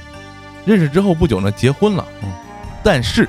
[0.65, 2.05] 认识之后不久呢，结婚了。
[2.23, 2.31] 嗯
[2.83, 3.27] 但是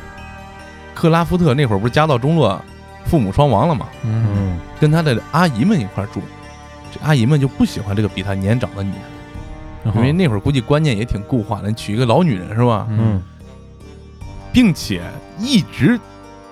[0.94, 2.60] 克拉夫特那会儿不是家道中落，
[3.04, 6.22] 父母双亡了嘛，嗯嗯跟他的阿姨们一块住。
[6.92, 9.00] 这阿姨们就不喜欢这个比他年长的女人，
[9.94, 12.86] 因为那会儿估计观念也挺固化的，你娶一个老女人是吧？
[12.90, 13.22] 嗯
[14.52, 15.02] 并且
[15.40, 15.98] 一直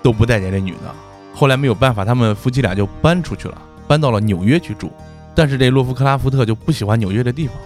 [0.03, 0.93] 都不待见这女的。
[1.33, 4.91] 后来没有办法，他们夫妻俩就搬出去了，搬到了纽约去住。
[5.37, 7.57] 但是这洛夫克拉夫特就不喜欢纽约的地方，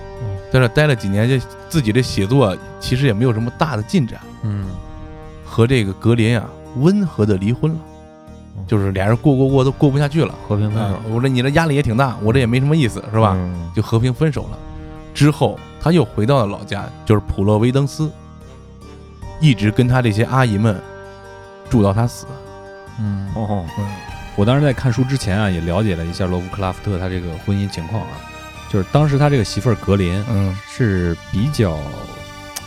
[0.53, 4.67] 在这待了几年，这自己的写作其实也没有什么大的进展，嗯
[5.43, 7.79] 和这个格林啊温和的离婚了，
[8.67, 10.35] 就是俩人过过过都过不下去了。
[10.47, 13.33] 和平分手嗯我说你这压力也挺大，我这也没什么意思，是吧？
[13.35, 14.59] 嗯就和平分手了。
[15.17, 18.13] 之后他又回到了老家，就是普洛维登斯，
[19.41, 20.79] 一直跟他这些阿姨们
[21.71, 22.27] 住到他死。
[23.01, 23.65] 嗯，哦。
[24.37, 28.09] 我当时在看书之前啊，也了解了一下罗夫克拉夫特他这个婚姻情况啊，
[28.71, 31.79] 就是当时他这个媳妇儿格林嗯，是比较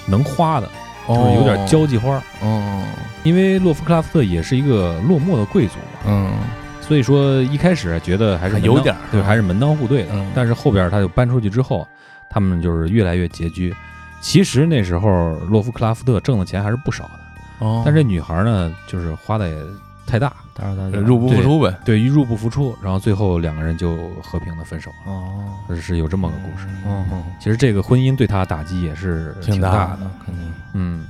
[0.07, 0.67] 能花的，
[1.05, 1.15] 哦。
[1.15, 2.19] 就是有点交际花。
[2.41, 2.83] 哦，
[3.23, 6.33] 因为洛夫克拉夫特也是一个落寞的贵族嘛，嗯。
[6.81, 10.13] 所以说一开始觉得还是还有点对，还是门当户对的。
[10.13, 10.31] 嗯。
[10.33, 11.87] 但是后边他就搬出去之后，
[12.29, 13.75] 他们就是越来越拮据。
[14.21, 17.19] 其实那时候洛夫克拉夫特挣的钱还是不少的，
[17.59, 17.81] 哦。
[17.85, 19.57] 但这女孩呢，就是花的也
[20.05, 21.73] 太大，大家入不敷出呗。
[21.85, 25.53] 对，一入不敷出，然后最后两个人就和平的分手了，哦。
[25.69, 26.67] 是是有这么个故事。
[26.85, 30.53] 哦哦其实这个婚姻对他打击也是挺大大的，肯定。
[30.73, 31.05] 嗯。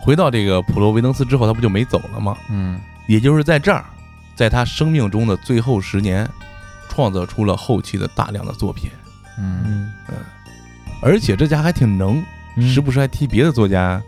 [0.00, 2.36] 回到这个普罗维登斯之后，他不就没走了吗？
[2.50, 2.80] 嗯。
[3.06, 3.84] 也就是在这儿，
[4.34, 6.26] 在他生命中的最后十年，
[6.88, 8.90] 创造出了后期的大量的作品，
[9.38, 9.92] 嗯。
[10.08, 10.16] 嗯
[11.00, 12.24] 而且这家还挺能，
[12.60, 14.02] 时不时还替别的作家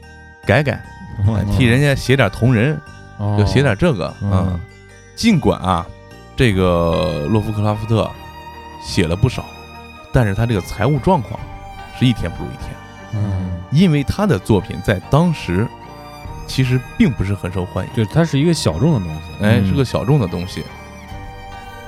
[0.47, 0.83] 改改，
[1.27, 2.81] 哎替人家写点同人，
[3.19, 3.37] 哦。
[3.39, 4.47] 就写点这个啊。
[4.47, 4.61] 嗯
[5.17, 5.85] 尽管啊，
[6.37, 8.09] 这个洛夫克拉夫特
[8.81, 9.45] 写了不少，
[10.13, 11.41] 但是他这个财务状况
[11.99, 12.71] 是一天不如一天，
[13.15, 13.51] 嗯。
[13.73, 15.67] 因为他的作品在当时
[16.47, 19.45] 其实并不是很受欢迎，对，它是一个小众的东西。
[19.45, 19.67] 哎，嗯。
[19.67, 20.63] 是个小众的东西，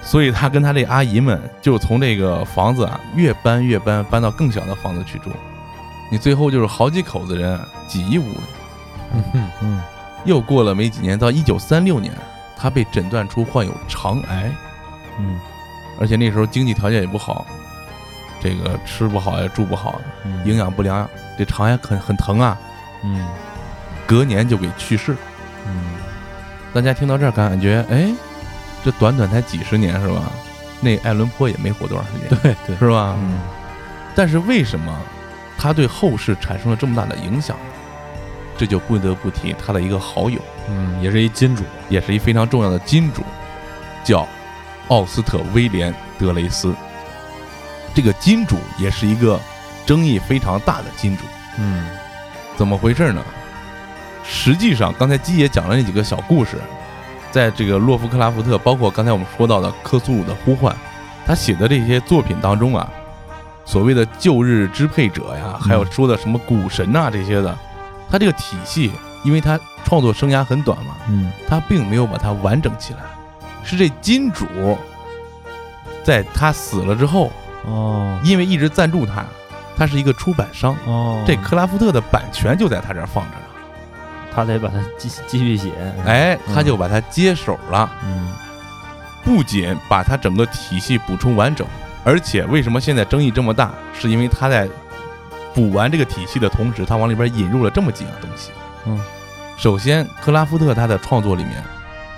[0.03, 5.31] 所以他跟他这阿姨们就从这个房子啊越搬越搬，搬到更小的房子去住，
[6.11, 8.23] 你最后就是好几口子人挤一屋。
[8.23, 8.41] 里。
[9.13, 9.83] 嗯哼，嗯
[10.25, 12.13] 又过了没几年，到一九三六年，
[12.57, 14.51] 他被诊断出患有肠癌，
[15.19, 15.39] 嗯。
[16.01, 17.45] 而且那时候经济条件也不好，
[18.41, 20.43] 这个吃不好呀，住不好，嗯。
[20.47, 21.09] 营养不良，
[21.39, 22.59] 这肠癌很很疼啊，
[23.05, 23.27] 嗯。
[24.07, 25.15] 隔年就给去世。
[25.67, 25.83] 嗯。
[26.73, 28.13] 大家听到这儿感觉，哎，
[28.85, 30.31] 这短短才几十年是吧？
[30.81, 33.15] 那爱伦坡也没活多长时间，对对，是吧？
[33.19, 33.39] 嗯
[34.15, 34.99] 但是为什么
[35.57, 37.63] 他对后世产生了这么大的影响呢？
[38.59, 41.63] 这就不得不提他的一个好友，嗯，也是一金主。
[41.89, 43.23] 也是一非常重要的金主，
[44.05, 44.27] 叫
[44.89, 46.75] 奥斯特威廉·德雷斯。
[47.95, 49.41] 这个金主也是一个
[49.87, 51.25] 争议非常大的金主。
[51.59, 51.89] 嗯
[52.57, 53.23] 怎么回事呢？
[54.25, 56.59] 实际上，刚才基爷讲了那几个小故事，
[57.31, 60.75] 在这个洛夫克拉夫特，包括刚才我们说到的克苏鲁的呼唤，
[61.27, 62.91] 他写的这些作品当中啊，
[63.65, 67.57] 所谓的旧日支配者呀，还有说的什么古神呐、这些的，
[68.11, 68.91] 他这个体系，
[69.23, 71.31] 因为他创作生涯很短嘛，嗯。
[71.49, 73.01] 他并没有把它完整起来，
[73.63, 74.47] 是这金主
[76.03, 77.31] 在他死了之后，
[77.65, 78.19] 哦。
[78.25, 79.25] 因为一直赞助他，
[79.77, 83.43] 他是一个出版商，哦，这克拉夫特的版权就在他这儿放着呢。
[84.35, 85.73] 他得把它继继续写，
[86.07, 88.33] 哎，他就把它接手了，嗯
[89.23, 91.67] 不仅把他整个体系补充完整，
[92.05, 94.67] 而且为什么现在争议这么大，是因为他在
[95.55, 98.51] 补完这个体系的同时，他往里边引入了这么几样东西。
[98.87, 98.99] 嗯，
[99.59, 101.63] 首先，克拉夫特他的创作里面，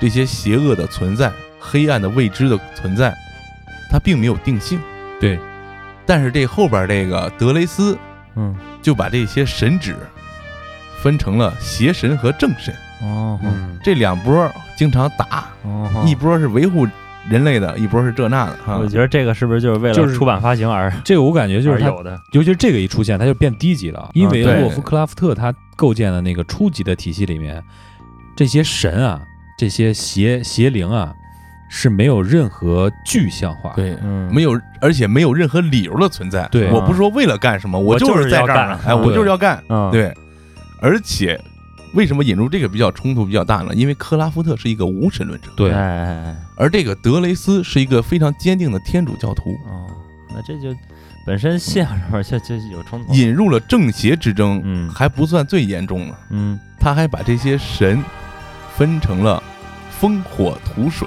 [0.01, 3.13] 这些邪恶的存在、黑暗的未知的存在，
[3.91, 4.81] 他并没有定性。
[5.21, 5.41] 对，
[6.07, 7.99] 但是这后边这个德雷斯
[8.37, 9.97] 嗯就把这些神旨
[11.03, 12.73] 分成了邪神和正神。
[13.03, 13.39] 哦。
[13.43, 15.47] 嗯，这两波，经常打。
[15.65, 16.87] 哦，一波是维护
[17.29, 18.79] 人类的，一波是这那的哈。
[18.79, 18.87] 我。
[18.87, 22.19] 觉得这个是不是就是为就是了出版发行而这个我感觉就是有的？
[22.33, 27.63] 尤其是这个一出现，它就变低级了，因为洛夫克拉夫特他构建的那个初级的体系里面，
[28.37, 29.21] 这些神啊，
[29.59, 31.13] 这些邪邪灵啊，
[31.69, 36.47] 是没有任何具象化。，对，嗯，没有，而且没有任何理由的存在。
[36.51, 36.71] 对。
[36.71, 38.93] 我不是说为了干什么，我就就是要在这儿呢，干。
[38.93, 39.63] 哎，我就是要干。
[39.69, 40.13] 嗯，对，
[40.83, 41.41] 而且
[41.95, 43.73] 为什么引入这个比较冲突比较大呢？
[43.73, 45.71] 因为克拉夫特是一个无神论者，对。
[46.57, 49.87] 而这个德雷斯是一个非常坚定的天主教徒，哦，
[50.35, 50.77] 那这就
[51.25, 54.91] 本身信仰上面就就有冲突，引入了正邪之争，嗯。
[54.91, 56.15] 还不算最严重呢。
[56.31, 56.59] 嗯。
[56.81, 58.03] 他还把这些神
[58.77, 59.41] 分成了
[60.01, 61.07] 风、火、土、水，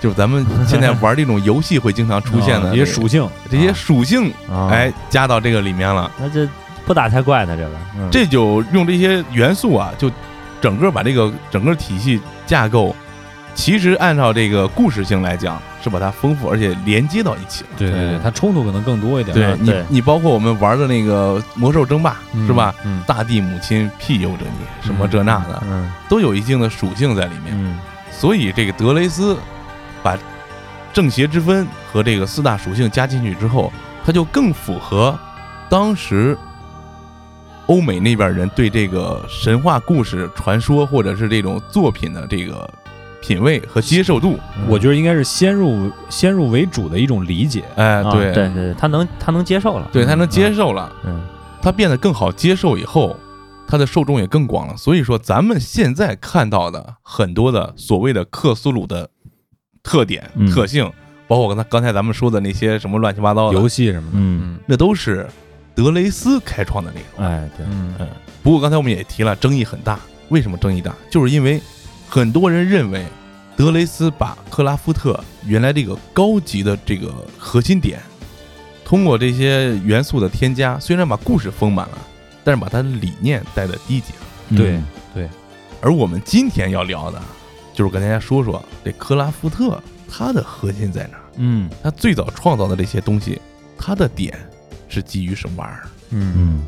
[0.00, 6.08] 就是咱们现在玩这种游戏会经常出现的啊一些属性，这些属性，啊，哎，加到这个里面了。
[6.20, 6.48] 那这
[6.86, 10.10] 不打才怪呢，这个，嗯这就用这些元素啊，就
[10.60, 12.94] 整个把这个整个体系架构，
[13.54, 17.70] 其实按照这个故事性来讲，是把它丰富而且连接到一起了。
[17.76, 19.34] 对对对对，它冲突可能更多一点。
[19.34, 22.74] 对你，你包括我们玩的那个魔兽争霸，嗯是吧？？
[22.84, 27.52] 嗯，大地母亲庇佑着你，什么这那的，嗯都有一定的属性在里面。
[27.52, 27.78] 嗯
[28.10, 29.36] 所以这个德雷斯
[30.02, 30.16] 把
[30.92, 33.70] 正邪之分和这个四大属性加进去之后，
[34.06, 35.18] 它就更符合
[35.68, 36.38] 当时
[37.66, 42.68] 欧美那边人对这个神话故事、传说或者是这种作品的这个
[43.20, 44.38] 品味和接受度。
[44.56, 44.64] 嗯。
[44.68, 47.64] 我觉得应该是先入先入为主的一种理解。
[47.76, 48.32] 哎，啊对。
[48.32, 51.20] 对对，他能他能接受了，对，他能接受，受了，嗯。
[51.60, 53.16] 他变得更好接受以后。
[53.68, 59.10] 他的受众也更广了，所以说咱们现在看到的很多的所谓的克苏鲁的
[59.82, 60.48] 特点、嗯。
[60.48, 60.88] 特性，
[61.26, 64.56] 包括刚才刚才咱们说的那些什么乱七八糟的游戏什么的，嗯。
[64.66, 65.26] 那都是
[65.76, 67.24] 德雷斯开创的内容。
[67.24, 68.08] 哎对，嗯嗯，
[68.42, 70.00] 不过刚才我们也提了，争议很大。
[70.30, 70.92] 为什么争议大？
[71.08, 71.60] 就是因为
[72.08, 73.06] 很多人认为
[73.56, 78.00] 德雷斯把克拉夫特原来这个高级的这个核心点，
[78.84, 81.98] 通过这些元素的添加，虽然把故事丰满了，
[82.42, 84.56] 但是把他的理念带的低级了。
[84.56, 84.72] 对
[85.14, 85.28] 嗯
[85.82, 87.22] 而我们今天要聊的，
[87.72, 91.24] 就是跟大家说说这克拉夫特他的核心在哪儿？
[91.36, 93.40] 嗯他最早创造的这些东西，
[93.78, 94.36] 他的点
[94.96, 95.88] 是基于什么玩意儿？
[96.10, 96.34] 嗯。
[96.36, 96.66] 嗯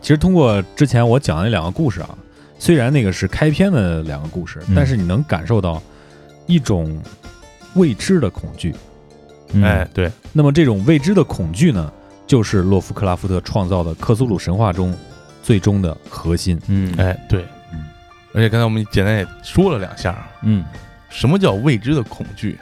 [0.00, 2.10] 其实通过之前我讲的那两个故事啊，
[2.58, 5.82] 虽然那个是开篇的两个故事，嗯但是你能感受到
[6.46, 7.00] 一种
[7.74, 8.74] 未知的恐惧。
[9.52, 11.90] 嗯哎，对，那么这种未知的恐惧呢，
[12.26, 14.94] 就是洛夫克拉夫特创造的克苏鲁神话中
[15.42, 16.60] 最终的核心。
[16.66, 17.86] 嗯哎，对，嗯
[18.34, 20.64] 而且刚才我们简单也说了两下啊，嗯
[21.08, 22.58] 什么叫未知的恐惧？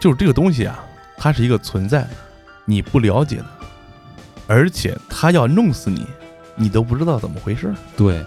[0.00, 0.82] 就是这个东西啊，
[1.18, 2.10] 它是一个存在的，
[2.64, 3.46] 你不了解的，
[4.46, 6.06] 而且他要弄死你，
[6.54, 7.74] 你都不知道怎么回事儿。
[7.96, 8.24] 对，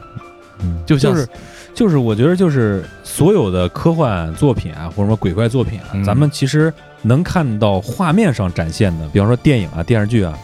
[0.59, 0.81] 嗯。
[0.85, 1.29] 就像就是
[1.73, 6.03] 就是我觉得就是所有的科幻作品啊，或者说鬼怪作品啊，嗯。
[6.03, 10.37] 咱们其实能看到画面上展现的，比方说电影啊、电视剧啊，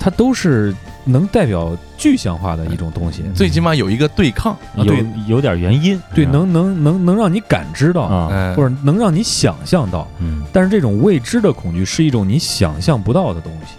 [0.00, 3.22] 它都是能代表具象化的一种东西。
[3.34, 10.08] 最起码有一个对抗，有啊对有点原因，对，能能能能让你感知到，啊，哎，或者能让你想象到。
[10.18, 10.42] 嗯。
[10.52, 13.76] 但是这种未知的恐惧是一种你想象不到的东西。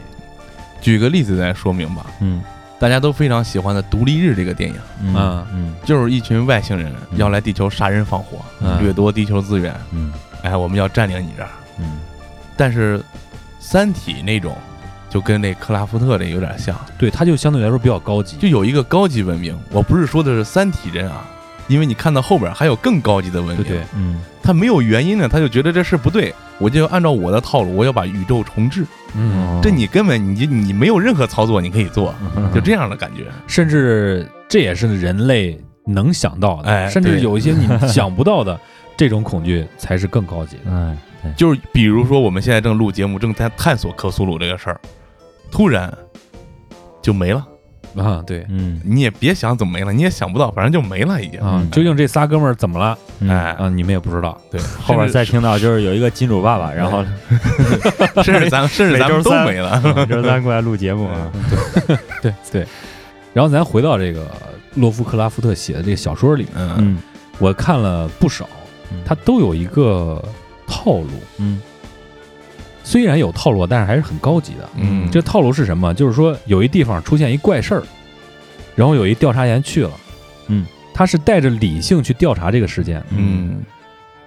[0.83, 2.05] 举个例子来说明吧。
[2.19, 2.43] 嗯
[2.79, 10.11] 大家都非常喜欢的《独立日》这个电影，嗯啊嗯就是一群外星人嗯要来地球杀人放火，嗯掠夺地球资源，嗯
[10.41, 11.49] 哎，我们要占领你这儿。
[11.79, 11.99] 嗯
[12.57, 12.99] 但是，
[13.57, 14.57] 《三体》那种
[15.09, 18.35] 就跟那克拉夫特这有点像，对，它就相对来说比较高级。
[18.35, 19.57] 就有一个高级文明。
[19.71, 21.25] 我不是说的是三体人啊，
[21.69, 28.85] 因为你看到后边还有更高级的文明，对对，嗯他没有原因呢，他就觉得这事不对，我就要按照我的套路，我要把宇宙重置。
[29.15, 32.13] 嗯，这你根本你你没有任何操作你可以做，
[32.53, 33.25] 就这样的感觉。
[33.47, 38.59] 甚至这也是人类能想到的，哎甚至有一些你想不到的
[38.97, 40.71] 这种恐惧才是更高级的。
[40.71, 40.97] 哎
[41.37, 44.81] 就是比如说我们现在正录节目，正在探索克苏鲁这个事儿，
[45.49, 45.91] 突然
[47.01, 47.47] 就没了。
[47.95, 48.45] 啊，对。
[48.49, 48.79] 嗯。
[48.83, 51.39] 你也别想怎么没了，你也想不到，反正就没了已经。
[51.39, 51.69] 啊，嗯。
[51.71, 52.97] 究竟这仨哥们儿怎么了？
[53.19, 53.29] 嗯。
[53.29, 53.69] 哎，啊？
[53.69, 54.39] 你们也不知道。
[54.51, 57.03] 对，后边再听到就是有一个金主爸爸，然后
[58.23, 59.81] 甚至咱 甚至咱们都没了。
[59.95, 61.31] 每周三过来录节目啊，
[62.21, 62.33] 对。
[62.51, 62.67] 对。
[63.33, 64.29] 然后咱回到这个
[64.75, 66.75] 洛夫克拉夫特写的这个小说里面，嗯。
[66.79, 66.97] 嗯
[67.39, 68.47] 我看了不少，
[69.03, 70.23] 他都有一个
[70.67, 71.59] 套路，嗯
[72.83, 74.69] 虽然有套路，但是还是很高级的。
[74.75, 75.93] 嗯，这套路是什么？
[75.93, 77.83] 就是说有一地方出现一怪事儿，
[78.75, 79.91] 然后有一调查员去了，
[80.47, 83.63] 嗯，他是带着理性去调查这个事件，嗯，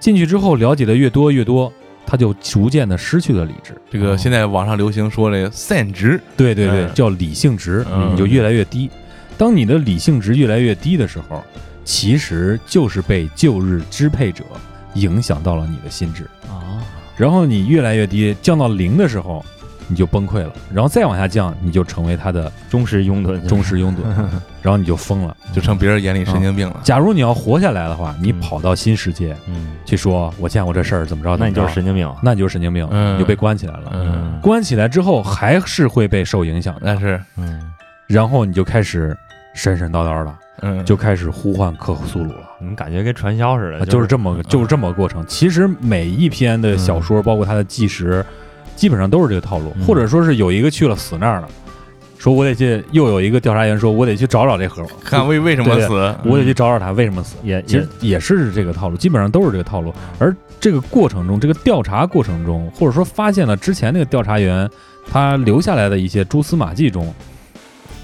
[0.00, 1.72] 进去之后了解的越多越多，
[2.06, 3.74] 他就逐渐的失去了理智。
[3.90, 8.90] 这个现在网上流行说这个散值，对对对，嗯叫理性值，嗯你就越来越低。
[9.36, 11.44] 当你的理性值越来越低的时候，
[11.84, 14.42] 其实就是被旧日支配者
[14.94, 16.24] 影响到了你的心智。
[16.48, 16.80] 啊
[17.16, 19.44] 然后你越来越低，降到零的时候，
[19.88, 20.52] 你就崩溃了。
[20.72, 24.02] 然后再往下降，你就成为他的忠实拥趸，忠实拥趸，
[24.60, 25.36] 然后你就疯了。
[25.52, 26.80] 就成别人眼里神经病了。
[26.82, 31.36] 假如你要活下来的话，你嗯跑到新世界嗯，去说，我见过这事儿，怎么着？
[31.38, 33.90] 那你就是神经病，那你就是神经病，嗯你就被关起来了。
[33.94, 37.62] 嗯，关起来之后还是会被受影响的，但是嗯
[38.06, 39.16] 然后你就开始
[39.56, 42.50] 神神叨叨的，嗯，就开始呼唤克苏鲁了。
[42.60, 45.24] 你感觉跟传销似的，啊就是这么个就是这么个过程。
[45.26, 48.24] 其实每一篇的小说，包括它的纪实，
[48.76, 51.48] 基本上都是这个套路，嗯或者说是有一个去了死那儿了，
[52.18, 57.36] 说我得去，又有一个调查员说，我得去找找这盒，看为为什么对死，我得去找找他为什么死。
[57.42, 59.92] 也其实也是这个套路，基本上都是这个套路。
[60.18, 64.68] 而这个过程中，这个调查过程中，或者说发现了之前那个调查员
[65.10, 67.14] 他留下来的一些蛛丝马迹中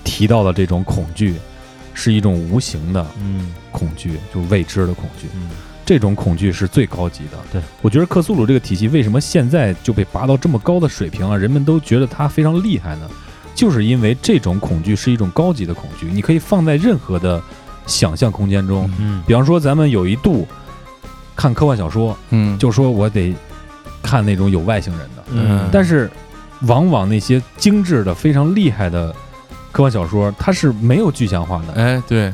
[0.04, 1.36] 提到的这种恐惧，
[1.94, 5.28] 是一种无形的嗯恐惧，就未知的恐惧。
[5.34, 5.50] 嗯
[5.84, 7.36] 这种恐惧是最高级的。
[7.52, 11.36] 对，我觉得克苏鲁这个体系为什么现在就被拔到这么高的水平了？
[11.36, 13.10] 人们都觉得它非常厉害呢？
[13.52, 17.42] 就是因为这种恐惧是一种高级的恐惧，你可以放在任何的
[17.84, 18.88] 想象空间中。
[19.00, 20.46] 嗯比方说，咱们有一度
[21.34, 23.34] 看科幻小说，嗯，就说我得
[24.00, 26.08] 看那种有外星人的，嗯但是
[26.62, 29.12] 往往那些精致的、非常厉害的
[29.72, 31.72] 科幻小说，它是没有具象化的。
[31.72, 32.32] 哎，对，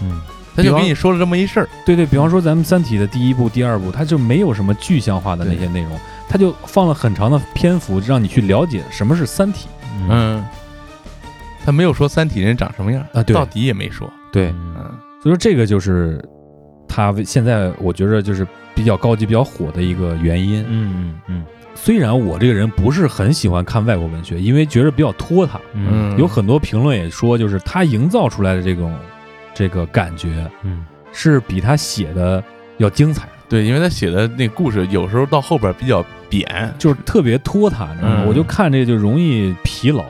[0.00, 0.20] 嗯。
[0.54, 5.98] 他就给你说了这么一事儿，对对，比方说咱们《三体》的第一部、第二部，它就没有什么具象化的那些内容，
[6.28, 9.66] 它就放了很长的篇幅让你去了解什么是三体。
[9.96, 10.08] 嗯。
[10.10, 10.44] 嗯，
[11.64, 13.32] 他没有说三体人长什么样啊对。
[13.32, 14.74] 到底也没说，对，嗯。
[14.76, 16.22] 嗯所以说这个就是
[16.86, 20.62] 它现在我觉得就是比较高级、比较火的一个原因。
[20.68, 21.44] 嗯嗯嗯
[21.74, 28.94] 虽然我这个人不是很喜欢看外国文学，因为觉得比较拖沓，嗯有很多评论也说，就是他营造出来的这种
[29.54, 32.42] 这个感觉嗯是比他写的
[32.78, 33.28] 要精彩。
[33.48, 38.16] 对，因为他写的那故事有时候到后边比较扁，就是特别拖沓，你知道吗？
[38.20, 40.04] 嗯我就看这个就容易疲劳。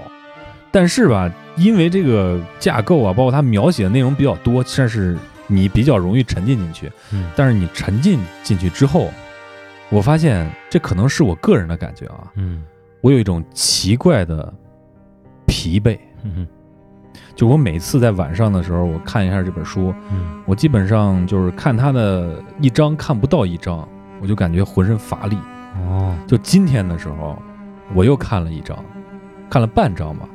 [0.71, 5.17] 但是吧，因为这个架构啊，包括他描写的内容比较多，但是
[5.49, 6.91] 你比较容易沉浸进去。
[7.13, 9.13] 嗯但是你沉浸进去之后，
[9.93, 12.65] 我发现这可能是我个人的感觉啊，嗯。
[13.03, 14.53] 我有一种奇怪的
[15.47, 15.99] 疲惫。
[16.25, 16.47] 嗯
[17.35, 20.41] 就我每次在晚上的时候，我看一下这本书，嗯。
[20.47, 23.87] 我基本上就是看它的一章看不到一章，
[24.21, 25.37] 我就感觉浑身乏力。
[25.77, 26.17] 哦。
[26.27, 27.37] 就今天的时候，
[27.95, 28.79] 我又看了一章，
[29.51, 30.27] 看了半章吧。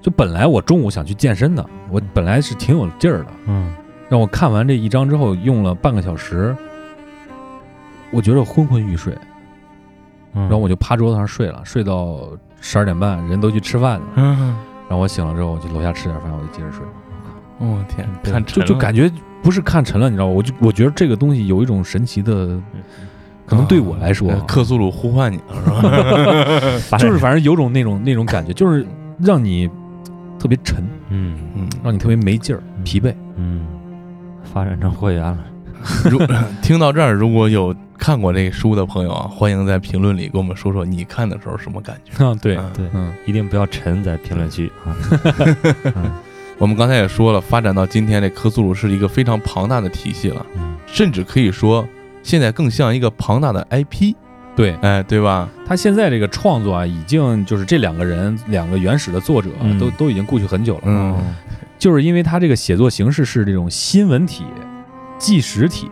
[0.00, 3.74] 就本来我中午想去健身的，我本来是挺有劲儿的，嗯。
[4.08, 6.56] 让我看完这一章之后，用了半个小时，
[8.12, 9.12] 我觉得昏昏欲睡，
[10.32, 12.28] 然然后我就趴桌子上睡了，睡到
[12.60, 14.06] 十二点半，人都去吃饭了。
[14.16, 14.56] 嗯，
[14.88, 16.84] 然后我醒了之后，我就楼下吃点饭，我就接着睡。
[17.58, 19.10] 我天，对看就就感觉
[19.42, 20.32] 不是看沉了，你知道吗？
[20.32, 22.58] 我就我觉得这个东西有一种神奇的，
[23.46, 26.96] 可能对我来说，呃克苏鲁呼唤你了是吧？
[26.98, 28.86] 就是反正有种那种那种感觉，就是
[29.18, 29.68] 让你
[30.38, 33.14] 特别沉，嗯嗯，让你特别没劲儿、疲惫。
[33.36, 33.66] 嗯，
[34.42, 35.38] 发展成会员了，
[36.10, 36.18] 如
[36.62, 42.24] 听到这儿，如果有看过这书的朋友啊，欢迎在评论里跟我们说说你看的时候什么感觉。
[42.24, 44.96] 啊，对，嗯对，嗯，一定不要沉在评论区啊。
[45.96, 46.10] 嗯
[46.58, 51.86] 我们刚才也说了，发展到今天，这科苏鲁是一个非常庞大的体系了，嗯甚至可以说
[52.22, 54.14] 现在更像一个庞大的 IP，
[54.54, 55.48] 对哎，对吧？
[55.66, 60.82] 他现在这个创作啊，已经就是这两个人，两个原始的作者啊、嗯都都已经过去很久了。
[60.84, 61.16] 嗯
[61.78, 64.44] 就是因为他这个写作形式是这种新闻体、
[65.20, 65.86] 纪实体，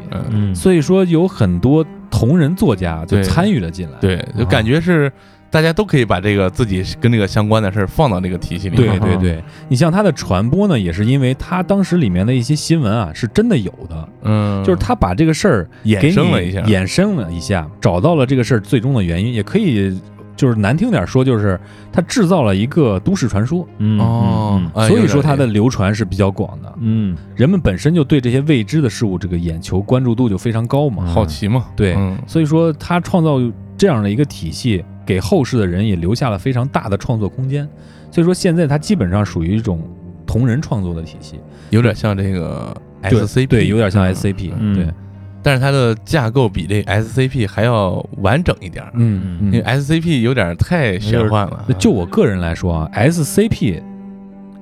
[0.54, 3.98] 所以说有很多同人作家就参与了进来。
[4.00, 5.12] 对，就感觉是
[5.50, 8.98] 大家都可以把这个自己跟这个相关的事儿放到这个体系里面。
[8.98, 19.98] 对对对，你像它的传播呢，也是因为它当时里面的一些新闻啊是真的有的，嗯，就是他把这个事儿衍生了一下，衍生了一下，找到了这个事儿最终的原因，也可以
[20.38, 21.58] 就是难听点说，就是
[21.92, 26.72] 他制造了一个都市传说，嗯哦，哎所以说它，的流传是比较广的。
[26.78, 27.16] 嗯。
[27.34, 32.16] 人们本身就对这些未知的事物这个眼球关注度就非常高嘛，好奇嘛，对嗯。
[32.28, 33.40] 所以说他创造
[33.76, 37.68] 这样的一个体系，给后世的人也留下了非常大的创作空间。
[38.12, 39.82] 所以说现在它基本上属于一种
[40.24, 44.74] 同人创作的体系，有点像这个对 SCP，对，有点像嗯 SCP，、嗯。
[44.76, 44.94] 对，
[45.42, 49.80] 但是它的架构比这 SCP 还要完整一点儿，嗯因为嗯。
[49.80, 51.64] SCP 有点太玄幻了。
[51.78, 53.80] 就我个人来说啊，SCP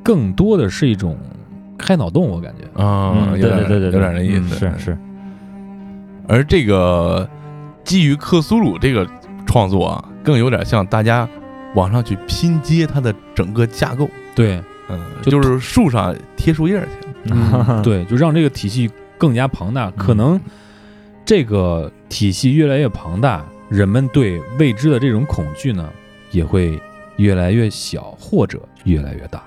[0.03, 1.17] 更多的是一种
[1.79, 2.83] 开脑洞，我感觉。
[2.83, 4.57] 啊，嗯，有点对对对对，有点那意嗯思。
[4.57, 4.99] 是是，
[6.29, 7.29] 而这个
[7.85, 9.07] 基于克苏鲁这个
[9.47, 11.29] 创作啊，更有点像大家
[11.75, 14.09] 往上去拼接它的整个架构。
[14.35, 17.09] 对，嗯，就就是树上贴树叶儿去。
[17.33, 19.91] 嗯， 对，就让这个体系更加庞大。
[19.93, 20.41] 可能
[21.27, 25.87] 这个体系越来越庞大，人们对未知的这种恐惧呢，
[26.31, 26.81] 也会
[27.17, 29.43] 越来越小，或者越来越大。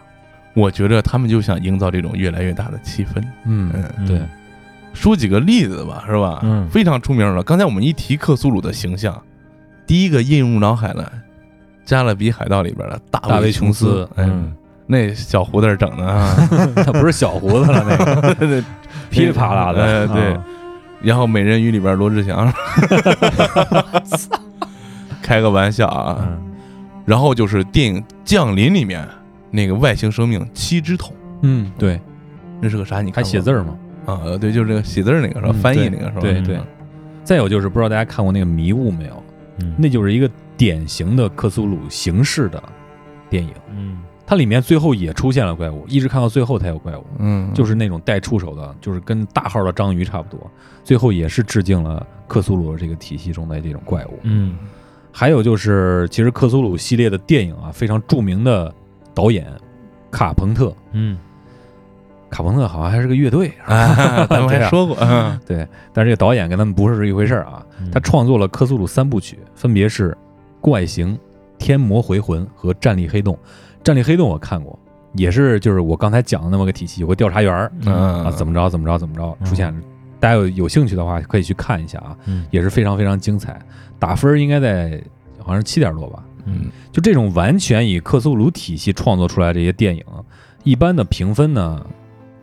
[0.54, 3.24] 我觉得他们就想营造这种越来越大的气氛。
[3.46, 4.20] 嗯嗯，对，
[4.94, 6.42] 说几个例子吧，是吧？
[6.44, 7.42] 嗯非常出名了。
[7.44, 9.20] 刚才我们一提克苏鲁的形象，
[9.88, 11.02] 第一个映入脑海的，
[11.86, 14.56] 《加勒比海盗》里边的大大卫琼斯斯，嗯，嗯
[14.86, 16.36] 那小胡子整的啊，
[16.84, 17.86] 他不是小胡子了，
[18.38, 18.62] 那个
[19.10, 19.82] 噼里啪啦的。
[19.82, 20.46] 呃对啊
[21.02, 22.52] 然后《美人鱼》里边罗志祥，
[25.22, 26.18] 开个玩笑啊。
[26.22, 26.46] 嗯
[27.06, 29.04] 然后就是电影《降临》里面
[29.50, 32.00] 那个外星生命七只桶，嗯，对，
[32.62, 33.02] 那是个啥？
[33.02, 33.76] 你看还写字儿吗？
[34.06, 34.22] 啊？
[34.26, 35.50] 呃对，就是这个写字儿那个是吧？
[35.52, 36.20] 嗯翻译那个是吧？
[36.22, 36.66] 对对嗯
[37.24, 39.24] 再有就是，不知道大家看过那个《迷雾》没有？
[39.62, 42.62] 嗯那就是一个典型的克苏鲁形式的
[43.28, 43.54] 电影。
[43.76, 43.98] 嗯
[44.30, 47.04] 它里面最后也出现了怪物，一直看到最后才有怪物。
[47.18, 50.40] 嗯，就是那种带触手的，就是跟大号的章鱼差不多，
[50.84, 54.20] 最后也是致敬了克苏鲁这个体系中的这种怪物。
[54.22, 54.56] 嗯
[55.12, 58.72] 还有就是，其实克苏鲁系列的电影啊，非常著名的
[59.16, 59.48] 导演
[60.12, 61.18] 卡朋特，嗯
[62.30, 67.66] 卡朋特好像还是个乐队，啊，咱们还 说过，嗯 对，但是这个导演跟他们不是一回事儿啊。
[67.82, 70.12] 嗯他创作了克苏鲁三部曲，分别是
[70.62, 71.14] 《怪形》
[71.58, 73.34] 《天魔回魂》和《战栗黑洞》。
[73.84, 74.78] 《战力黑洞》我看过，
[75.14, 79.80] 也是就是我刚才讲的那么个体系，有个调查员儿嗯啊，怎么着怎么着怎么着出现了。
[80.20, 83.60] 大家有有兴趣的话，可以去看一下啊，嗯也是非常非常精彩。
[83.98, 85.02] 打分应该在
[85.40, 86.24] 好像是七点多吧。
[86.46, 90.04] 嗯就这种完全以克苏鲁体系创作出来这些电影，
[90.64, 91.86] 一般的评分呢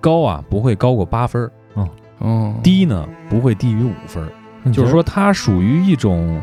[0.00, 4.26] 高啊不会高过八分嗯，哦，低呢不会低于五分。
[4.72, 6.40] 就是说它属于一种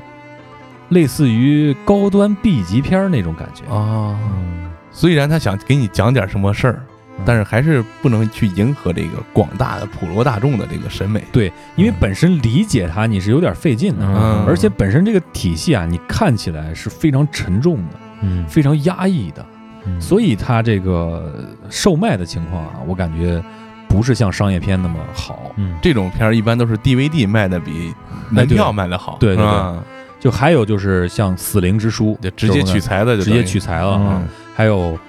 [0.89, 3.65] 类似于高端 B 级片那种感觉。
[3.65, 6.81] 啊，嗯虽然他想给你讲点什么事儿，
[7.25, 11.23] 但是还是不能去迎合这个广大的普罗大众的这个审美。
[11.31, 14.45] 对，因为本身理解它你是有点费劲的，嗯。
[14.47, 18.45] 而且本身这个体系啊，你看起来是非常沉重的，嗯。
[18.47, 19.45] 非常压抑的，
[19.85, 19.99] 嗯。
[19.99, 21.33] 所以它这个
[21.69, 23.43] 售卖的情况啊，我感觉
[23.87, 25.51] 不是像商业片那么好。
[25.57, 25.77] 嗯。
[25.81, 27.93] 这种片儿一般都是 DVD 卖的比
[28.29, 29.79] 门票卖的好，哎对对对。
[30.19, 34.21] 就还有就是像《死灵之书》，就直接取材的就直，接取材了
[34.53, 34.93] 还有《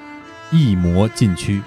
[0.51, 1.63] 异魔禁区》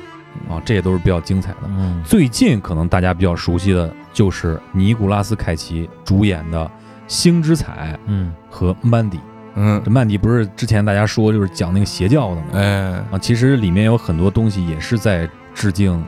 [0.54, 1.58] 啊，这也都是比较精彩的。
[1.68, 6.66] 嗯最近可能大家比较熟悉的就是尼古拉斯凯奇主演的
[7.08, 9.18] 《星之彩》嗯和《曼迪》。
[9.60, 12.48] 嗯这，曼迪不是之前大家说就是讲那个邪教的吗？
[12.54, 16.04] 哎，啊，其实里面有很多东西也是在致敬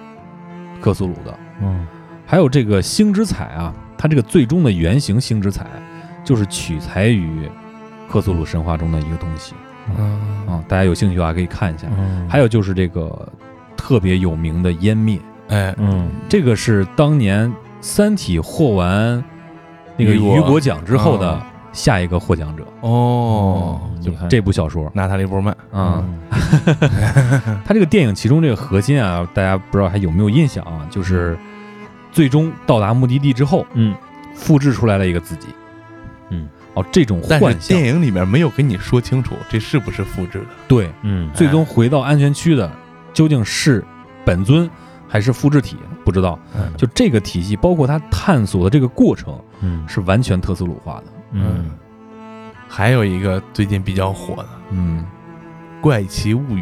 [0.79, 1.39] 克苏鲁的。
[1.61, 1.87] 嗯
[2.27, 5.65] 还有这个星之彩啊，它这个最终的原型星之彩，
[6.23, 7.49] 就是取材于
[8.07, 9.55] 克苏鲁神话中的一个东西
[9.97, 10.63] 嗯啊。
[10.67, 11.87] 大家有兴趣的话可以看一下。
[11.97, 13.27] 嗯还有就是这个
[13.75, 17.49] 特别有名的湮灭，哎，嗯这个是当年
[17.81, 19.23] 《三体》获完
[19.97, 24.91] 那个雨果奖之后的嗯下一个获奖者，哦，厉害这部小说。
[24.93, 26.03] 娜塔莉波曼，啊、
[27.63, 30.85] 他这个电影其中这个核心啊，大家不知道还有没有印象啊？
[30.89, 31.37] 就是
[32.11, 33.95] 最终到达目的地之后，嗯
[34.33, 35.47] 复制出来了一个自己。
[36.91, 40.45] 这种幻象电，影里面没有跟你说清楚这是不是复制的。
[40.67, 42.71] 对，嗯最终回到安全区的
[43.13, 43.83] 究竟是
[44.25, 44.69] 本尊
[45.07, 46.39] 还是复制体，不知道。
[46.55, 51.05] 嗯就这个体系，包括他探索的这个过程，嗯是完全特斯鲁化的。
[51.31, 51.71] 嗯
[52.67, 55.05] 还有一个最近比较火的嗯
[55.81, 56.61] 《怪奇物语》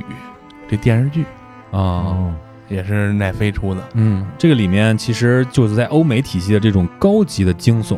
[0.70, 1.24] 这电视剧，
[1.72, 1.80] 啊。
[1.80, 2.34] 哦
[2.70, 3.82] 也是奈飞出的。
[3.94, 7.98] 嗯，这个里面其实就是在欧美体系的这种高级的惊悚，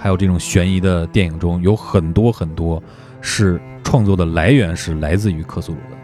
[0.00, 2.82] 还有这种悬疑的电影中，有很多很多
[3.20, 5.96] 是创作的来源是来自于克苏鲁的。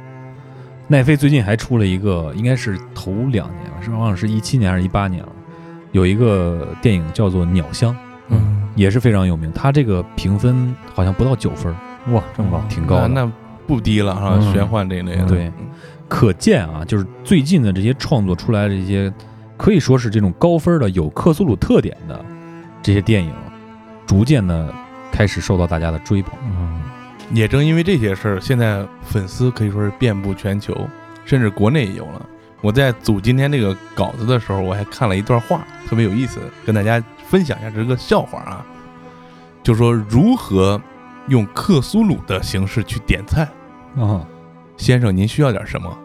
[0.87, 5.33] 奈飞最近还出了一个，应该是头两年了，是忘了是一七年还是一八年了，
[5.93, 7.93] 有一个电影叫做《鸟乡》，
[8.29, 11.75] 嗯，也是非常有名，它这个评分好像不到九分，
[12.13, 13.09] 哇，这么高，挺高的。
[13.09, 13.33] 那
[13.67, 15.25] 不低了哈，嗯玄幻这一类的。
[15.25, 15.51] 对
[16.07, 19.13] 可见啊，就是最近的这些创作出来的这些，
[19.57, 22.25] 可以说是这种高分的、有克苏鲁特点的
[22.81, 23.33] 这些电影，
[24.07, 24.73] 逐渐的
[25.11, 26.33] 开始受到大家的追捧。
[26.45, 26.83] 嗯
[27.33, 30.89] 也正因为这些事儿，现在粉丝可以说是遍布全球，
[31.25, 32.25] 甚至国内也有了。
[32.61, 38.65] 我在组今天这个稿子的时候，我还看了一段话，特别有意思，跟大家分享一下，这是个笑话啊，
[39.61, 40.81] 就说如何
[41.27, 43.43] 用克苏鲁的形式去点菜。
[43.97, 44.25] 啊，
[44.77, 45.99] 先生，您需要点什么？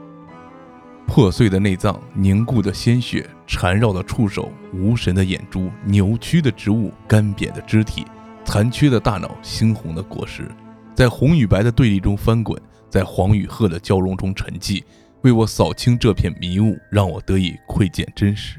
[1.13, 8.05] 破碎的内脏、凝固的鲜血、缠绕的触手、无神的眼珠、扭曲的植物、干瘪的肢体、
[8.45, 10.49] 残缺的大脑、猩红的果实，
[10.95, 12.57] 在红与白的对立中翻滚，
[12.89, 14.81] 在黄与褐的交融中沉寂，
[15.23, 18.57] 为我扫清这片迷雾，让我得以窥见真实。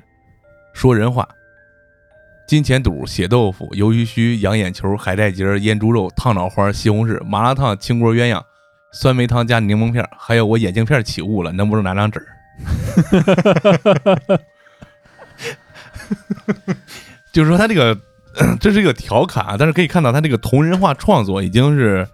[0.74, 1.26] 说人话。
[2.46, 8.42] 金钱肚、血豆腐、鱿鱼须、羊眼球、海带结、腌猪肉、烫脑花、西红柿、麻辣烫、清锅鸳鸯、
[8.92, 12.22] 酸梅汤加柠檬片，还有我眼镜片起雾了，能不能拿张纸？
[17.32, 17.98] 就是说他这个，
[18.60, 22.06] 这是一个调侃啊，但是可以看到他这个同人化创作已经是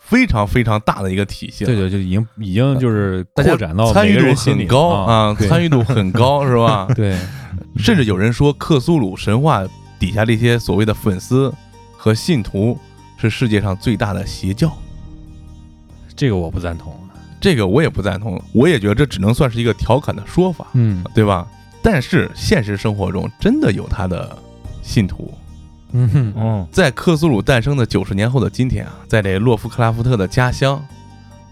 [0.00, 1.68] 非常非常大的一个体系了。
[1.68, 6.88] 对对，就已经已经就是扩展到参与度很高啊，参与度很高是吧？
[6.94, 7.16] 对，
[7.76, 9.62] 甚至有人说克苏鲁神话
[9.98, 11.52] 底下这些所谓的粉丝
[11.96, 12.78] 和信徒
[13.16, 14.70] 是世界上最大的邪教。
[16.16, 16.92] 这个我不赞同。
[17.44, 21.46] 这个我也不赞同，我也觉得这只能算是一个调侃的说法，嗯对吧？
[21.82, 24.34] 但是现实生活中真的有他的
[24.82, 25.30] 信徒，
[25.92, 30.82] 嗯哼哦在克苏鲁诞生的九十年后的今天啊，在这洛夫克拉夫特的家乡，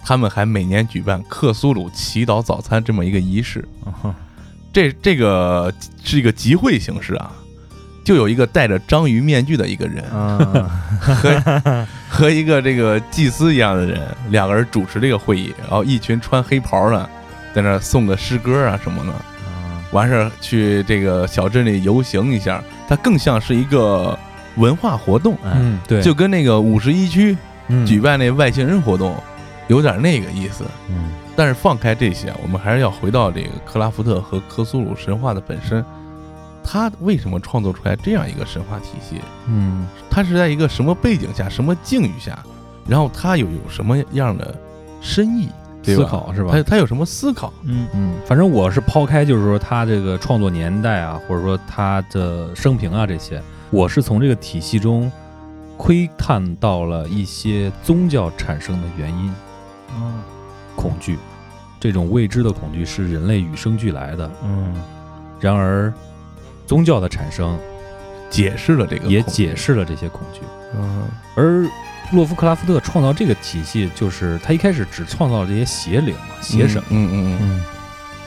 [0.03, 3.63] 他们还每年举办克苏鲁祈祷早餐这么一个仪式。
[3.85, 4.15] 哦
[4.73, 5.71] 这这个
[6.03, 7.31] 是一个集会形式啊，
[8.05, 10.39] 就有一个戴着章鱼面具的一个人啊。
[11.01, 14.01] 和 和一个这个祭司一样的人，
[14.31, 17.09] 两个人主持这个会议，然后一群穿黑袍的
[17.55, 19.13] 在那儿诵个诗歌啊什么的，
[19.93, 24.19] 完事儿去这个小镇里游行一下，它更像是一个
[24.57, 25.53] 文化活动，哎。
[25.57, 27.37] 嗯，对，就跟那个五十一区
[27.69, 27.87] 嗯。
[27.87, 29.17] 举办那外星人活动
[29.69, 30.65] 有点那个意思。
[30.91, 31.13] 嗯。
[31.35, 35.83] 但是放开这些，我们还是要回到这个克拉夫特和科苏鲁神话的本身。
[36.65, 39.21] 他为什么创作出来这样一个神话体系？
[39.49, 42.39] 嗯他是在一个什么背景下、什么境遇下，
[42.87, 44.55] 然后他又有什么样的
[45.01, 45.49] 深意？
[45.85, 46.53] 思考是吧？
[46.53, 47.53] 他他有什么思考？
[47.65, 55.11] 嗯嗯，反正我是抛开，就是说他这个创作年代啊，或者说他的生平啊这些，我是从这个体系中
[55.77, 59.35] 窥探到了一些宗教产生的原因。
[59.97, 60.23] 嗯
[60.77, 61.19] 恐惧，
[61.81, 64.31] 这种未知的恐惧是人类与生俱来的。
[64.45, 64.73] 嗯
[65.41, 65.93] 然而，
[66.73, 67.59] 宗教的产生
[68.31, 69.55] 解释了这个，也解。
[69.55, 70.41] 释了这些恐惧。
[70.75, 71.69] 嗯而
[72.13, 77.65] 洛夫克拉夫特创造这个体系，就是他一开始只创造了这些邪灵嘛、邪神，嗯嗯嗯嗯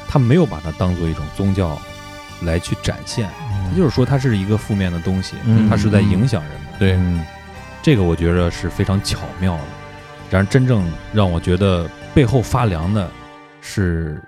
[0.07, 1.75] 他没有把它当做一种宗教
[2.43, 3.27] 来去展现。
[3.67, 6.61] 他就是说，它是一个负面的东西，嗯它是在影响人们。
[6.77, 7.25] 对嗯
[7.81, 9.63] 这个我觉得是非常巧妙的。
[10.29, 13.09] 然而，真正让我觉得背后发凉的
[13.59, 14.21] 是，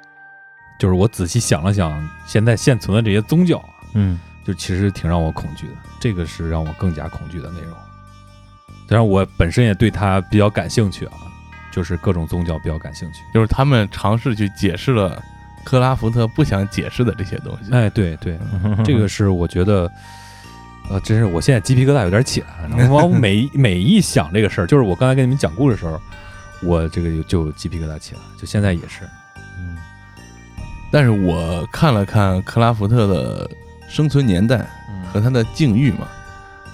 [0.79, 5.73] 就是我仔细想了想，现在现存的这些宗教啊，嗯就其实挺让我恐惧的。
[5.99, 7.75] 这个是让我更加恐惧的内容。
[8.87, 11.13] 当然，我本身也对它比较感兴趣啊，
[11.71, 13.19] 就是各种宗教比较感兴趣。
[13.33, 15.21] 就是他们尝试去解释了
[15.65, 17.73] 克拉福特不想解释的这些东西。
[17.73, 19.91] 哎，对对，嗯这个是我觉得
[20.89, 22.87] 呃，真是我现在鸡皮疙瘩有点起来了。
[22.89, 25.99] 我每每一想这个事儿，就是我刚才跟你们讲故事的时候，
[26.63, 29.03] 我这个就就鸡皮疙瘩起来了，就现在也是。
[29.59, 29.75] 嗯
[30.89, 33.49] 但是我看了看克拉福特的
[33.87, 34.65] 生存年代
[35.11, 36.07] 和他的境遇嘛，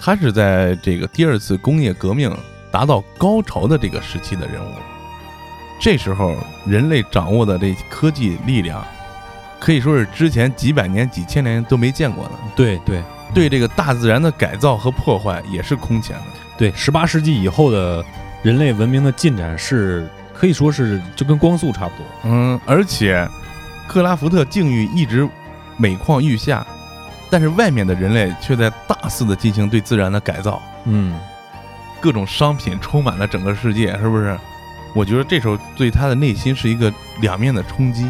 [0.02, 2.36] 他是在这个第二次工业革命
[2.72, 4.74] 达到高潮的这个时期的人物。
[5.80, 6.36] 这时候，
[6.66, 8.86] 人类掌握的这科技力量，
[9.60, 12.32] 可以说是之前几百年、几千年都没见过的。
[12.56, 13.04] 对对
[13.34, 16.24] 对这个大自然的改造和破坏也是空前的。
[16.58, 18.04] 对，十八世纪以后的
[18.44, 22.06] 人类文明的进展是可以说是就跟光速差不多。
[22.24, 23.28] 嗯，而且
[23.88, 25.28] 克拉福特境遇一直
[25.76, 26.66] 每况愈下，
[27.34, 31.20] 但是外面的人类却在大肆的进行对自然的改造，嗯，
[32.00, 34.38] 各种商品充满了整个世界，是不是？
[34.94, 38.08] 我觉得这时候对他的内心是一个两面的冲击。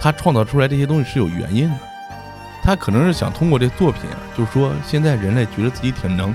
[0.00, 1.76] 他创造出来这些东西是有原因的，
[2.62, 6.34] 他可能是想通过这作品啊，就是说现在人类觉得自己挺能，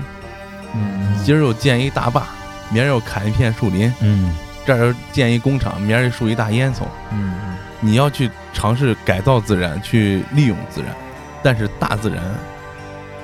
[0.76, 2.28] 嗯今儿又建一大坝，
[2.70, 4.32] 明儿又砍一片树林，嗯
[4.64, 6.82] 这儿又建一工厂，明儿又竖一大烟囱。
[7.10, 7.34] 嗯
[7.80, 10.94] 你要去尝试改造自然，去利用自然，
[11.42, 12.22] 但是大自然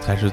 [0.00, 0.30] 才是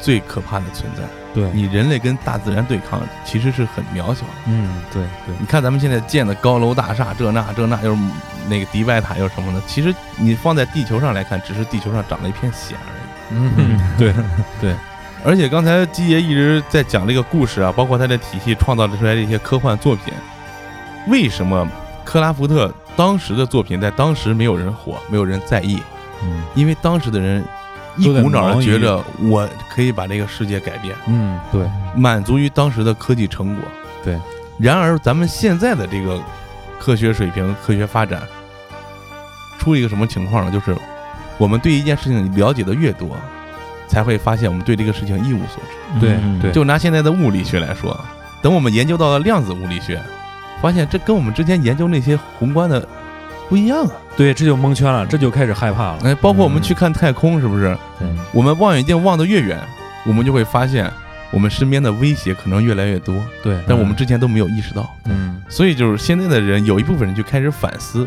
[0.00, 1.02] 最可怕的存在。
[1.32, 4.32] 对，你人类跟大自然对抗，其实是很渺小的。
[4.46, 8.00] 嗯对对，你看咱们现在建的高楼大厦，这那这那又是
[8.48, 13.38] 那个迪拜塔又是什么的，其实你放在地球上来看，只是地球上长了一片血而已。
[13.38, 14.12] 嗯对
[15.22, 20.12] 而且刚才基爷一直在讲这个故事啊，包括他的体系创造出来的一些科幻作品，
[21.06, 21.68] 为什么
[22.04, 25.80] 克拉福特当时的作品在当时没有人火，没有人在意？
[26.22, 27.44] 嗯因为当时的人
[27.96, 33.64] 一都在股脑忙于的觉着我可以把这个世界改变，嗯对满足于当时的科技成果。
[34.02, 34.18] 对，
[34.58, 36.18] 然而咱们现在的这个
[36.78, 38.22] 科学水平、科学发展，
[39.58, 40.50] 出一个什么情况呢？
[40.50, 40.74] 就是
[41.36, 43.16] 我们对一件事情了解的越多，
[43.88, 46.00] 才会发现我们对这个事情一无所知。
[46.00, 47.98] 对嗯对就拿现在的物理学来说，
[48.40, 50.00] 等我们研究到了量子物理学，
[50.62, 52.86] 发现这跟我们之前研究那些宏观的
[53.50, 53.90] 不一样啊！
[54.16, 55.98] 对，这就蒙圈了，这就开始害怕了。
[56.04, 57.76] 哎，包括我们嗯去看太空，是不是？
[57.98, 59.58] 对我们望远镜望得越远，
[60.06, 60.88] 我们就会发现
[61.32, 64.88] 我们身边的威胁可能越来越多，对，但我们之前都没有意识到。
[65.06, 68.06] 嗯所以就是现在的人有一部分人就开始反思，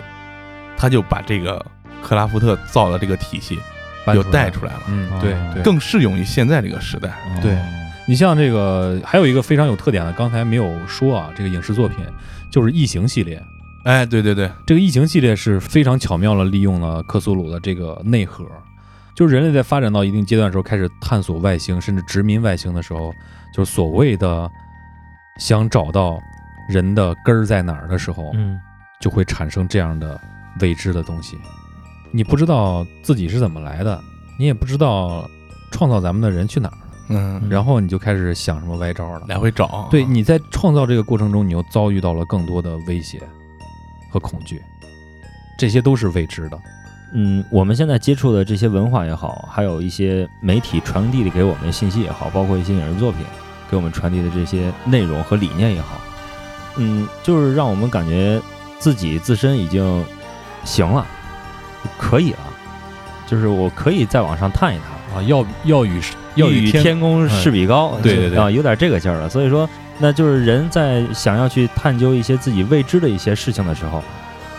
[0.78, 1.64] 他就把这个
[2.02, 3.60] 克拉夫特造的这个体系
[4.16, 7.12] 又带出来了，嗯对对，更适用于现在这个时代。
[7.42, 7.58] 对
[8.06, 11.98] 你像这个还有一个非常有特点的，刚才没有说啊，这个影视作品
[12.50, 13.44] 就是《异形》系列。
[13.84, 18.46] 哎，对对对，这个异形系列是非常巧妙的利用了克苏鲁的这个内核，
[19.16, 23.14] 就是人类在发展到一定阶段的时候，开始探索外星，甚至殖民外星的时候，
[23.54, 24.50] 就是所谓的
[25.38, 26.18] 想找到
[26.70, 28.60] 人的根儿在哪儿的时候，嗯。
[29.02, 30.18] 就会产生这样的
[30.62, 31.38] 未知的东西。
[32.10, 34.02] 你不知道自己是怎么来的，
[34.40, 35.30] 你也不知道
[35.72, 36.78] 创造咱们的人去哪儿了，
[37.10, 39.26] 嗯，然后你就开始想什么歪招了。
[39.28, 43.22] 来回找，对，你在创造这个过程中，你又遭遇到了更多的威胁
[44.14, 44.62] 和恐惧，
[45.58, 46.60] 这些都是未知的。
[47.16, 53.26] 嗯，我们现在接触的这些文化也好，还有一些媒体传递的给我们的信息也好，包括一些影视作品
[53.72, 56.00] 给我们传递的这些内容和理念也好，
[56.78, 58.40] 嗯，就是让我们感觉
[58.78, 60.06] 自己自身已经
[60.64, 61.08] 行了，
[61.98, 62.40] 可以了，
[63.26, 64.94] 就是我可以再往上探一探。
[65.16, 66.02] 啊，要要与
[66.34, 69.30] 要欲与与天天公试比高，对对对啊，有点这个劲儿了。
[69.30, 74.04] 所以说，那就是人在想要去探究一些自己未知的一些事情的时候，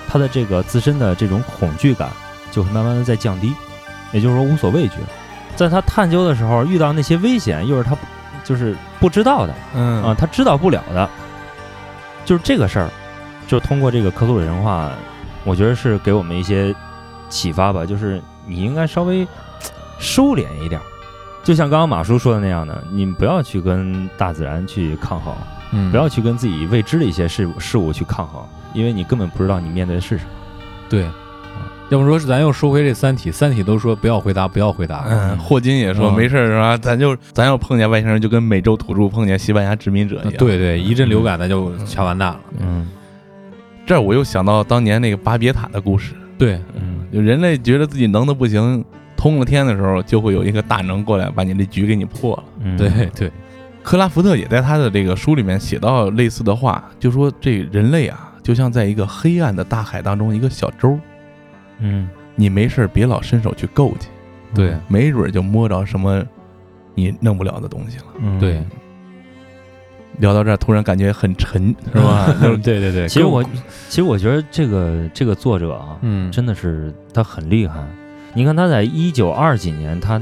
[0.08, 2.08] 他的这个自身的这种恐惧感
[2.50, 3.52] 就会慢慢的在降低，
[4.12, 4.94] 也就是说无所畏惧。
[5.56, 7.96] 在他探究的时候，遇到那些危险，又是他
[8.42, 11.08] 就是不知道的嗯啊，他知道不了的，
[12.24, 12.90] 就是这个事儿，
[13.46, 14.90] 就通过这个克苏鲁神话，
[15.44, 16.74] 我觉得是给我们一些
[17.28, 19.26] 启发吧，就是你应该稍微
[19.98, 20.84] 收敛一点儿，
[21.44, 25.32] 就像刚刚马叔说的那样的，你不要去跟大自然去抗衡，
[25.72, 28.42] 嗯不要去跟自己未知的一些事物事物去抗衡，
[28.72, 30.30] 因为你根本不知道你面对的是什么。
[30.88, 31.06] 对。
[31.90, 35.04] 要不说是咱又说回这《三体》，《三体》都说不要回答，不要回答。
[35.06, 36.78] 嗯，霍金也说嗯没事儿是吧？
[36.78, 40.32] 咱就咱要碰见外星人，就跟美洲土著碰见西班牙殖民者一样。
[40.38, 42.40] 对对，一阵流感咱就全完蛋了。
[42.58, 42.88] 嗯
[43.86, 48.82] 这儿我又想到当年那个巴别塔的故事，对，嗯就人类觉得自己能的不行，
[49.24, 52.44] 通了天的时候，就会有一个大能过来把你这局给你破了。
[52.60, 53.32] 嗯，对对，
[53.82, 60.98] 克拉福特也在他的这个书里面写到类似的话，就说这人类啊，就像在一个黑暗的大海当中一个小舟，
[61.78, 62.06] 嗯，
[62.36, 64.08] 你没事别老伸手去够去，
[64.54, 66.22] 对没准儿就摸着什么
[66.94, 68.04] 你弄不了的东西了。
[68.20, 68.62] 嗯对，
[70.18, 72.26] 聊到这儿，突然感觉很沉，是吧？
[72.62, 73.08] 对对对。
[73.08, 73.42] 其实我
[73.88, 77.82] 其实我觉得这个这个作者啊，嗯，真的是他很厉害。
[78.34, 80.18] 你看他在一九二几年，他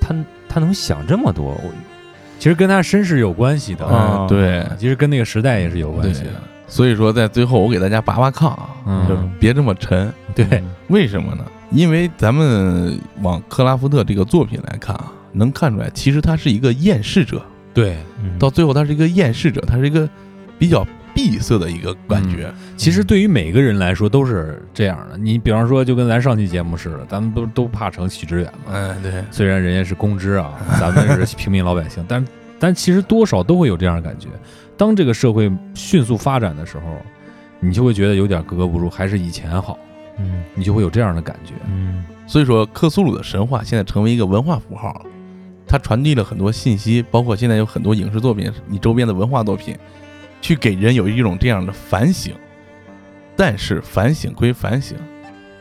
[0.00, 1.70] 他他他能想这么多，我
[2.38, 6.30] 其实跟他身世有关系的，啊嗯，对其实跟那个时代也是有关系的。，
[6.68, 10.12] 所以说在最后我给大家拔拔炕啊，嗯就别这么沉。
[10.34, 11.44] 对，为什么呢？
[11.70, 17.42] 因为咱们往克拉夫特这个作品来看啊，能看出来，其实他是一个厌世者，
[17.74, 20.08] 对，嗯到最后他是一个厌世者，他是一个
[20.58, 20.86] 比较
[21.16, 22.52] 闭塞的一个感觉。
[22.76, 25.16] 其实对于每个人来说都是这样的。
[25.16, 28.74] 你比方说，就跟咱上期节目似的，咱们都都怕成许知远嘛。
[28.74, 32.24] 哎，对，虽然人家是公知啊， 咱们是平民老百姓，但
[32.58, 34.28] 但其实多少都会有这样的感觉。
[34.76, 36.82] 当这个社会迅速发展的时候，
[37.60, 39.78] 你就会觉得有点格格不入，还是以前好，
[40.18, 41.54] 嗯你就会有这样的感觉。
[41.66, 45.06] 嗯所以说克苏鲁的神话现在成为一个文化符号，
[45.66, 49.76] 它传递了很多信息，包括现在有很多影视作品，你周边的文化作品，
[50.46, 52.32] 去给人有一种这样的反省。
[53.34, 54.96] 但是反省归反省，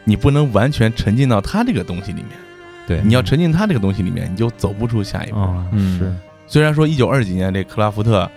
[0.03, 2.29] 你不能完全沉浸到他这个东西里面。
[2.87, 5.39] 对你要沉浸他这个东西里面，你就走不出下一步。
[5.39, 6.15] 了嗯是
[6.45, 8.29] 虽然说一九二几年这克拉夫特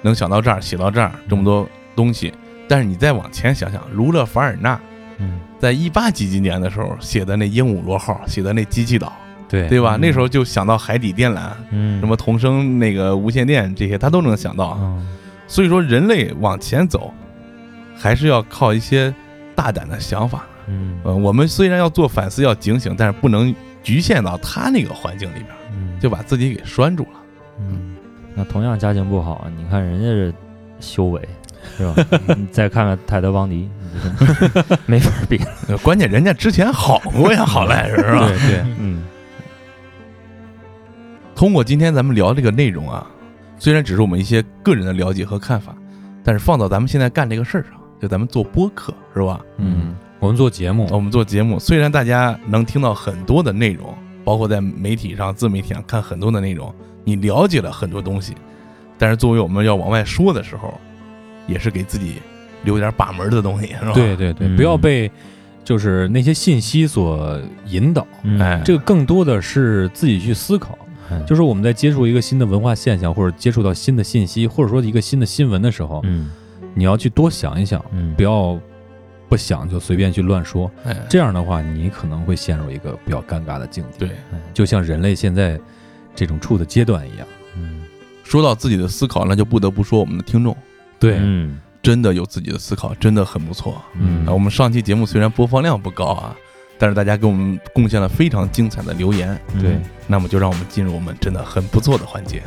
[0.00, 2.32] 能想到这儿，写到这儿这么多东西，
[2.66, 4.80] 但是你再往前想想，儒勒·凡尔纳
[5.18, 9.08] 嗯在一八几几年的时候写的那《鹦鹉螺号》，写的那《机器岛》，
[9.50, 9.96] 对对吧？
[9.96, 14.76] 嗯那时候就想到海底电缆，嗯什么同声那个无线电这些，他都能想到。
[14.80, 15.06] 嗯
[15.50, 17.12] 所以说，人类往前走，
[17.96, 19.12] 还是要靠一些
[19.56, 20.46] 大胆的想法。
[20.68, 27.20] 嗯呃，我们虽然要做反思，要警醒，但是不能局限到他那个环境里边，嗯就把自己给拴住了。
[27.58, 27.96] 嗯，
[28.36, 30.32] 那同样家境不好，你看人家这
[30.78, 31.20] 修为
[31.76, 31.94] 是吧？
[32.38, 33.68] 你再看看泰德邦迪，
[34.86, 35.40] 没法比。
[35.66, 38.28] 呃关键人家之前好过呀，好赖是是吧？
[38.28, 39.02] 对对，嗯
[41.34, 43.04] 通过今天咱们聊这个内容啊，
[43.60, 45.76] 虽然只是我们一些个人的了解和看法，
[46.24, 49.38] 但是放到咱们现在干这个事儿上，就咱们做播客是吧？
[49.58, 53.94] 嗯，我们做节目，我们做节目，虽然大家能听到很多的内容，
[54.24, 58.34] 包括在媒体上、自媒体上看很多的内容，你了解了很多东西，
[58.96, 60.72] 但是作为我们要往外说的时候，
[61.46, 62.14] 也是给自己
[62.64, 63.92] 留点把门的东西，是吧？
[63.92, 65.10] 对对对，嗯不要被
[65.62, 70.78] 就是那些信息所引导，嗯哎这个更多的是自己去思考。
[71.26, 76.30] 就是我们在接触一个新的文化现象，或者接触到新的信息，或者说一个新的新闻的时候，嗯。
[76.72, 78.14] 你要去多想一想，嗯。
[78.14, 78.58] 不要
[79.28, 80.70] 不想就随便去乱说。
[80.84, 84.06] 哎，这样的话，你可能会陷入一个比较尴尬的境地。
[84.06, 84.10] 对，
[84.54, 85.58] 就像人类现在
[86.14, 87.26] 这种处的阶段一样。
[87.56, 87.82] 嗯。
[88.22, 90.56] 说到自己的思考，那就不得不说我们的听众。
[90.98, 91.58] 对，嗯。
[91.82, 93.82] 真的有自己的思考，真的很不错。
[93.94, 94.24] 嗯。
[94.26, 96.36] 啊，我们上期节目虽然播放量不高啊，
[96.80, 99.38] 但是大家给我们贡献了非常精彩的留言。
[99.60, 99.78] 对
[100.08, 102.42] 那么就让我们进入我们真的很不错的环节。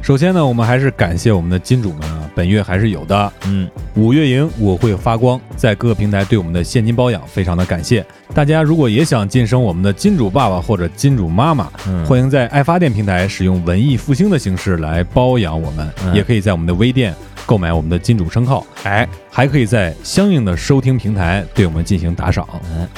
[0.00, 3.32] 首先呢，我们还是感谢我们的金主们啊，本月还是有的。
[3.46, 8.04] 嗯五月营我会发光，在各个平台对我们的现金包养，非常的感谢。
[8.34, 17.14] 大家如果也想晋升我们的金主爸爸或者金主妈妈，嗯欢迎在爱发电平台使用文艺复兴的形式来包养我们，嗯也可以在我们的微店
[17.46, 22.46] 购买我们的金主称号，哎，还可以在相应的收听平台对我们进行打赏。
[22.70, 22.88] 哎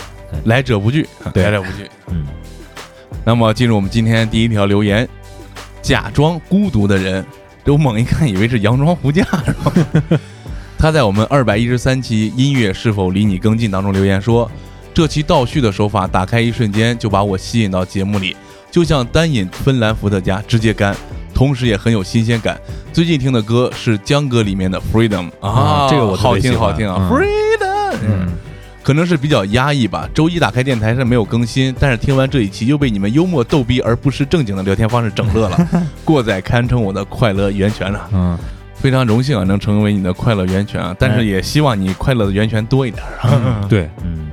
[0.46, 1.88] 来者不拒，对来者不拒。
[2.08, 2.26] 嗯
[3.24, 5.08] 那么进入我们今天第一条留言，
[5.80, 7.24] 假装孤独的人，
[7.64, 9.72] 这我猛一看以为是佯装胡架，是吧？
[10.76, 14.50] 他在我们二百一十三期音乐是否离你更近当中留言说，
[14.92, 18.36] 这期倒叙的手法打开一瞬间就把我吸引到节目里，
[18.70, 20.94] 就像单饮芬兰伏特加，直接干。
[21.34, 22.58] 同时也很有新鲜感。
[22.92, 27.92] 最近听的歌是江歌里面的《Freedom》啊这个我好听好听啊，嗯 Freedom》。
[28.06, 28.28] 嗯，
[28.82, 30.08] 可能是比较压抑吧。
[30.14, 35.68] 周一打开电台是没有更新，但是听完这一期又被你们幽默逗逼而不失正经的聊天方式整乐了。
[36.04, 38.38] 过载堪称我的快乐源泉了，嗯，
[38.74, 40.94] 非常荣幸啊，能成为你的快乐源泉啊！
[40.98, 43.66] 但是也希望你快乐的源泉多一点啊。
[43.68, 44.28] 对，嗯。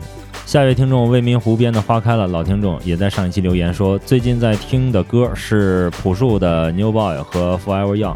[0.52, 8.12] 下一位听众未名湖边的花开了，老听众也在上一期留言说，最近在听的歌是朴树的《New Boy》和《Forever Young》。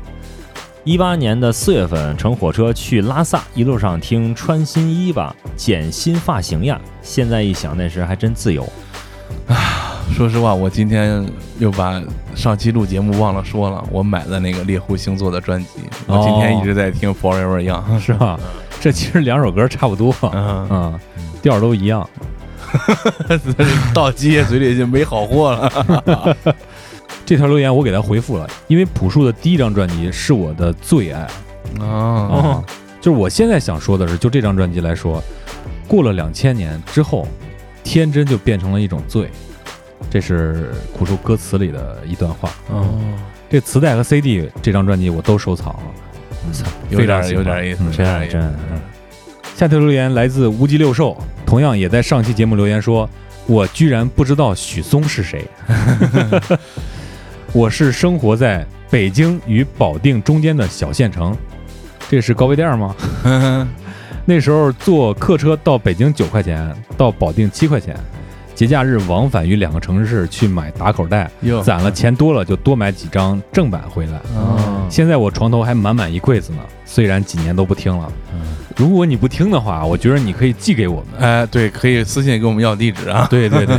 [0.84, 6.78] 一八年的四月份乘火车去拉萨，一路上听穿新衣吧，剪新发型呀。
[7.02, 8.68] 现在一想，那时还真自由。
[9.48, 11.26] 啊说实话，我今天
[11.58, 12.04] 又把
[12.36, 15.70] 上期录节目忘了说了，我买了那个猎户星座的专辑，
[16.06, 17.98] 我今天一直在听 Forever Young。
[17.98, 18.38] 是吧？
[18.86, 21.00] 这其实两首歌差不多，嗯，嗯，
[21.42, 22.08] 调儿都一样。
[23.96, 26.38] 到鸡爷嘴里就没好货了。
[27.26, 31.28] 这条留言我给他回复了，因为朴树的第一张专辑是我的最爱
[31.80, 32.62] 哦，啊，
[33.02, 35.20] 就是我现在想说的是，就这张专辑来说，
[35.88, 37.28] 过了两千年之后，
[37.84, 39.32] 天真就变成了一种罪，
[40.12, 42.52] 这是朴树歌词里的一段话。
[42.70, 42.86] 哦，
[43.50, 45.84] 这磁带和 CD 这张专辑我都收藏了，
[46.90, 48.54] 有点有点意思，嗯有点
[49.56, 53.10] 下条留言来自无极六兽，同样也在上期节目留言说，
[53.46, 55.46] 我居然不知道许嵩是谁。
[57.54, 61.36] 我是生活在北京与保定中间的小县城，
[62.10, 62.94] 这是高碑店吗？
[64.26, 67.96] 那时候坐客车到北京九块钱，到保定七块钱，
[68.56, 71.30] 节假日往返于两个城市去买打口袋，
[71.62, 74.14] 攒了钱多了就多买几张正版回来。
[74.34, 76.60] 哦，现在我床头还满满一柜子呢，
[76.96, 78.10] 虽然几年都不听了。
[78.78, 81.20] 如果你不听的话，我觉得你可以寄给我们。
[81.20, 83.28] 哎，对，可以私信给我们要地址啊。
[83.30, 83.78] 对 对对，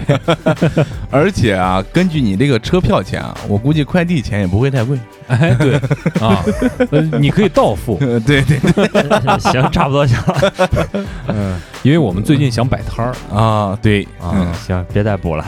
[1.11, 4.99] 而且啊，根据你这个车票钱啊，我估计快递钱也不会太贵。
[5.29, 5.77] 哎对
[6.21, 6.45] 啊，
[6.91, 7.97] 呃， 你可以到付，
[8.27, 10.53] 对对对行，差不多行了
[11.29, 15.45] 嗯，因为我们最近想摆摊儿，啊，对啊嗯，行，别再补了。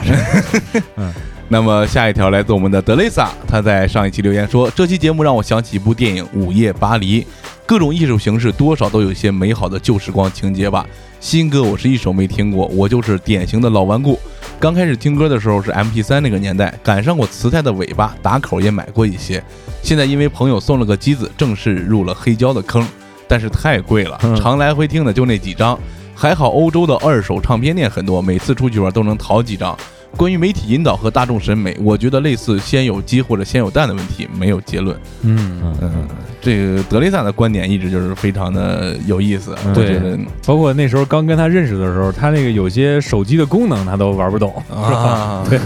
[0.95, 1.13] 嗯
[1.51, 7.23] 那么下一条来自我们的德雷萨，他在上一期留言说，这期节目让我想起一部电影《午夜巴黎》，
[7.69, 10.83] 各种艺术形式多少都有一些美好的旧时光情节吧。
[11.19, 14.19] 新歌我是一首没听过，我就是典型的老顽固。
[14.59, 19.43] 刚开始听歌的时候是 MP3 那个年代，赶上过磁带的尾巴，打口也买过一些。
[19.83, 22.83] 现在因为朋友送了个机子，正式入了黑胶的坑，
[23.27, 25.79] 但是太贵了，常来回听的就那几张。
[26.19, 29.73] 还好欧洲的二手唱片店很多，每次出去玩都能淘几张。
[30.17, 34.99] 关于媒体引导和大众审美，我觉得类似先有鸡或者先有蛋的问题，没有结论。
[35.21, 36.07] 嗯，嗯，
[36.41, 39.55] 这个德雷萨的观点一直就是非常的有意思。
[39.65, 45.57] 我对觉得包括那时候刚跟他认识的时候，他那个有些手机的功能他都玩不懂，啊，对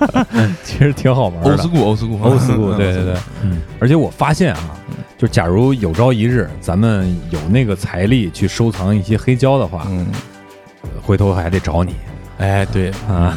[0.64, 1.50] 其实挺好玩的。
[1.50, 4.60] 欧斯库，欧斯库，欧斯库，对对对， 嗯，而且我发现啊，
[5.20, 10.06] 就假如有朝一日咱们有那个财力去收藏一些黑胶的话，嗯，
[11.02, 11.94] 回头还得找你
[12.38, 13.36] 哎，对，啊。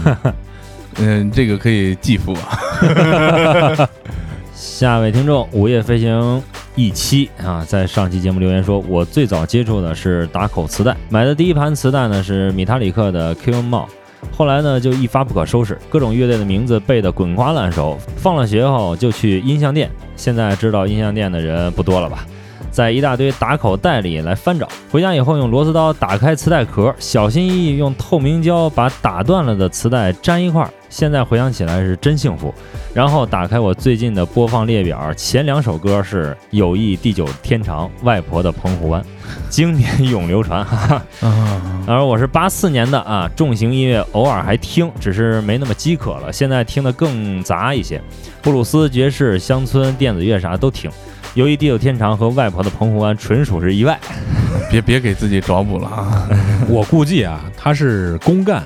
[0.99, 3.89] 嗯，这个可以寄付啊。
[4.55, 6.41] 下位听众午夜飞行
[6.73, 13.85] 一期啊，在上期节目留言说，我最早接触的是打口磁带，买的第一盘磁带呢是米塔里克的《Em All》，
[14.31, 17.97] 后来呢就一发不可收拾，各种乐队的名字背得滚瓜烂熟。
[18.15, 22.25] 放了学后就去音像店，现在知道音像店的人不多了吧？
[22.71, 30.69] 在一大堆打口袋里来翻找，回家以后用螺丝刀打开磁带壳，小心翼翼用透明胶把打断了的磁带粘一块儿。
[30.93, 32.53] 现在回想起来是真幸福。
[32.93, 39.01] 然后打开我最近的播放列表，前两首歌是《友谊地久天长》《外婆的澎湖湾》，
[39.49, 40.63] 经典永流传。
[40.63, 41.27] 哈哈。
[41.27, 46.31] 啊，而我是八四年的啊，重型音乐偶尔还听，只是没那么饥渴了。
[46.31, 47.99] 现在听得更杂一些，
[48.43, 50.91] 布鲁斯、爵士、乡村、电子乐啥都听。
[51.33, 53.99] 由于地久天长和外婆的澎湖湾纯属是意外，
[54.69, 56.29] 别别给自己找补了啊！
[56.69, 58.63] 我估计啊，他是公干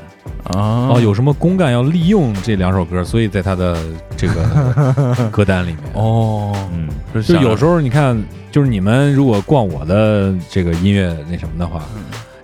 [0.53, 3.77] 啊哦，有什么公干要利用这两首歌，所以在他的
[4.15, 5.77] 这个 歌单里面。
[5.93, 6.89] 哦，嗯，
[7.21, 8.21] 就有时候候你看，
[8.51, 11.83] 就是你们如果逛我的这个音乐那什么的话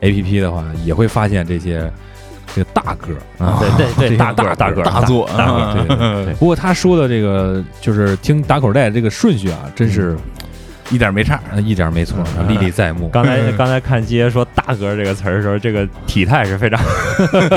[0.02, 1.92] ，A P P 的话，也会发现这些
[2.54, 3.14] 这个大歌。
[3.38, 5.74] 啊，对对对，大大大歌大作啊。
[5.74, 6.34] 对对对。
[6.36, 10.16] 不过他说的这个就是听打口袋这个顺序啊，真是
[10.94, 11.40] 一点没差。
[11.52, 13.10] 呃一点没错，嗯历历在目。
[13.10, 16.80] 刚才刚才看杰说“大哥”这个词儿的时候，这个体态是非常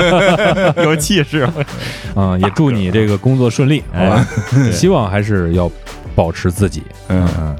[0.83, 1.47] 有气势。
[2.15, 4.27] 嗯，也祝你这个工作顺利，好吧？
[4.71, 5.71] 希望还是要
[6.15, 6.83] 保持自己。
[7.09, 7.55] 嗯嗯。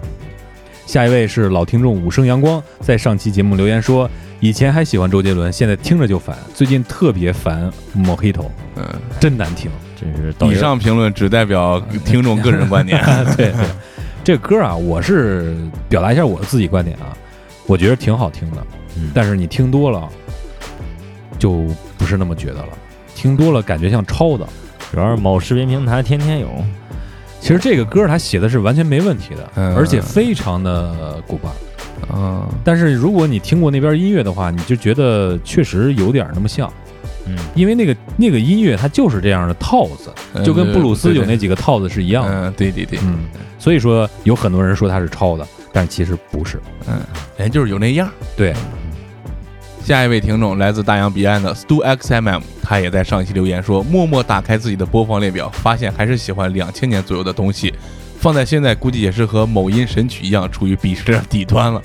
[0.85, 4.09] 下一位是老听众五生阳光，在上期节目留言说，
[4.39, 8.45] 以前还喜欢周杰伦，现在听着就烦，最近特别烦 Mojito，
[8.77, 8.85] 嗯，
[9.19, 9.69] 真难听。
[9.99, 13.03] 这是以上评论只代表听众个人观点。
[13.35, 13.65] 对对，
[14.27, 15.55] 这歌啊，我是
[15.87, 17.15] 表达一下我自己观点啊，
[17.65, 18.57] 我觉得挺好听的，
[18.97, 20.05] 嗯但是你听多了
[21.39, 21.63] 就
[21.97, 22.67] 不是那么觉得了，
[23.15, 24.45] 听多了感觉像抄的。
[24.91, 26.49] 主要是某视频平台天天有。
[27.39, 31.49] 其实这个歌他写的是完全没问题的，嗯而且非常的古怪。
[32.13, 36.69] 嗯，但是如果你听过那边音乐的话，你就觉得确实有点那么像，
[37.27, 40.13] 嗯，因为那个那个音乐它就是这样的套子，
[40.43, 42.49] 就跟布鲁斯有那几个套子是一样的。
[42.49, 43.19] 嗯，对对对，嗯，
[43.59, 46.59] 所以说有很多人说它是抄的，但其实不是。
[46.87, 46.99] 嗯，
[47.37, 48.09] 人就是有那样。
[48.35, 48.53] 对，
[49.83, 57.73] 下一位听众来自大洋彼岸的 Stu XMM，他也在上一期留言说，默默打开自己的播放列表，发现还是喜欢两千年左右的东西，
[58.19, 61.81] 放在现在估计也是和某音神曲一样，处于鄙视链底端了。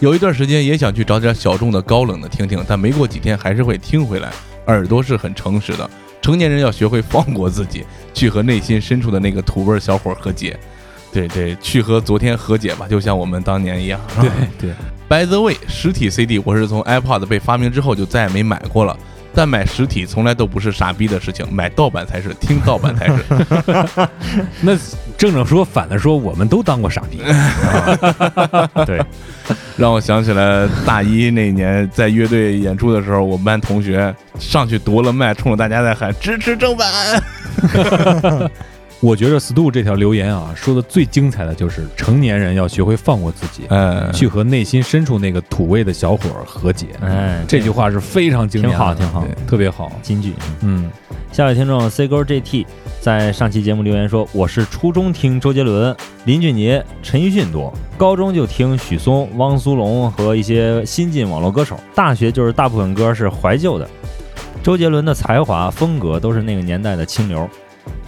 [0.00, 4.30] 有一段时间也想去找点小众的、高冷的听听，但没过几天还是会听回来。
[4.68, 5.90] 耳朵是很诚实的，
[6.22, 10.58] 成年人要学会放过自己，去和内心深处的那个土味儿小伙儿和解。
[11.10, 13.98] 对对，去和昨天和解吧，就像我们当年一样。
[14.20, 14.74] 对对
[15.08, 18.96] ，By the way，实体 CD 我是从 iPod 被发明之后就再也没买过了。
[19.38, 23.24] 但买实体从来都不是傻逼的事情，买盗版才是，听盗版才是。
[24.60, 24.76] 那
[25.16, 27.22] 正正说反的说，我们都当过傻逼。
[28.84, 29.00] 对，
[29.76, 36.88] 让我想起来大一那年在乐队演出的时候，我们班同学上去夺了麦，冲着大家在喊支持正版。
[39.00, 46.88] 我觉得 Stu 这条留言啊，说的最精彩的就是成年人要学会放过自己，嗯，去和内心深处那个土味的小伙儿和解。
[47.00, 49.92] 哎，这句话是非常经典，挺好挺好特别好。
[50.02, 50.32] 金句。
[50.62, 50.90] 嗯，
[51.30, 52.66] 下位听众 C 勾 JT
[53.00, 55.94] 在上期节目留言说：“我是初中听周杰伦、
[56.24, 63.88] 林俊杰、陈奕迅多，高中就听许嵩、汪苏泷和一些新晋网络歌手，大学就是大部分歌是怀旧的。
[64.60, 67.48] 周杰伦的才华风格都是那个年代的清流，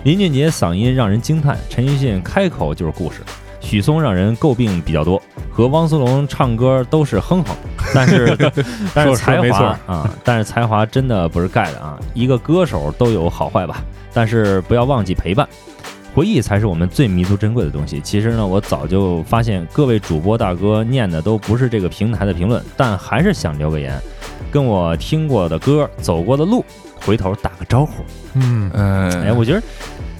[0.04, 3.20] 林俊杰嗓音让人惊叹，陈奕迅开口就是故事，
[3.60, 5.20] 许嵩让人诟病比较多，
[5.50, 7.54] 和汪苏泷唱歌都是哼哼，
[7.94, 8.36] 但是
[8.94, 13.82] 但是才华啊，但是才华真的不是盖的啊，一个歌手都有好坏吧，
[14.14, 15.46] 但是不要忘记陪伴。
[16.12, 18.00] 回忆才是我们最弥足珍贵的东西。
[18.00, 23.96] 其实呢，我早就发现各位主播大哥念的都不是这个平台的评论，但还是想留个言，
[24.50, 26.64] 跟我听过的歌、走过的路，
[27.04, 28.04] 回头打个招呼。
[28.34, 29.62] 嗯，嗯，哎，我觉得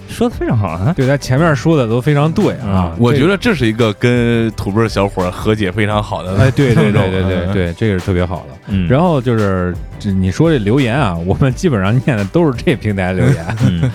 [0.08, 0.92] 说的非常好啊。
[0.96, 2.94] 对他前面说的都非常对啊。
[2.98, 6.36] 我觉得，这是一个跟土味儿小伙和解非常好的。
[6.36, 8.56] 哎，对对对对嗯对对，这个是特别好的。
[8.68, 13.90] 嗯，然后就是你说这留言啊，我们基本上念的都是这平台留言，嗯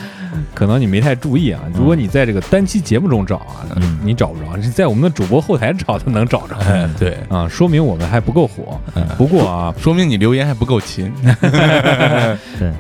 [0.54, 1.62] 可能你没太注意啊。
[1.74, 6.56] 如果你在这个单期节目中找啊，嗯你找不着；你在我们的主播后台找，他能找着。
[6.58, 8.80] 哎，对，啊，说明我们还不够火。
[8.96, 11.12] 嗯不过啊，说明你留言还不够勤。
[12.60, 12.72] 对，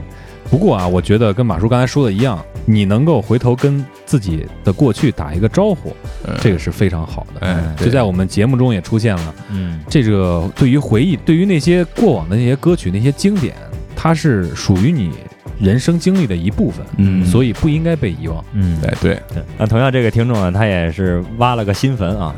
[0.49, 5.95] 不过啊，我觉得跟马叔刚才说的一样，你能够回头跟自己的过去打一个招呼，
[6.41, 7.47] 这个是非常好的。
[7.47, 13.56] 哎，就在我们节目中也出现了，嗯这个对于回忆，对于那些过往的那些歌曲、那些经典，
[13.95, 15.12] 它是属于你
[15.60, 18.43] 人生经历的一部分，嗯所以不应该被遗忘。
[18.53, 19.43] 嗯，哎对，对。
[19.58, 22.34] 那同样这个听众呢，他也是挖了个新坟啊，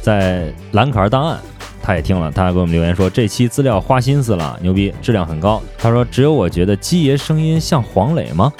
[0.00, 1.38] 在蓝坎儿档案。
[1.84, 5.60] 他也听了，他给我们留言说这期资料花心思了，牛逼，质量很高。
[5.76, 8.52] 他说只有我觉得鸡爷声音像黄磊吗？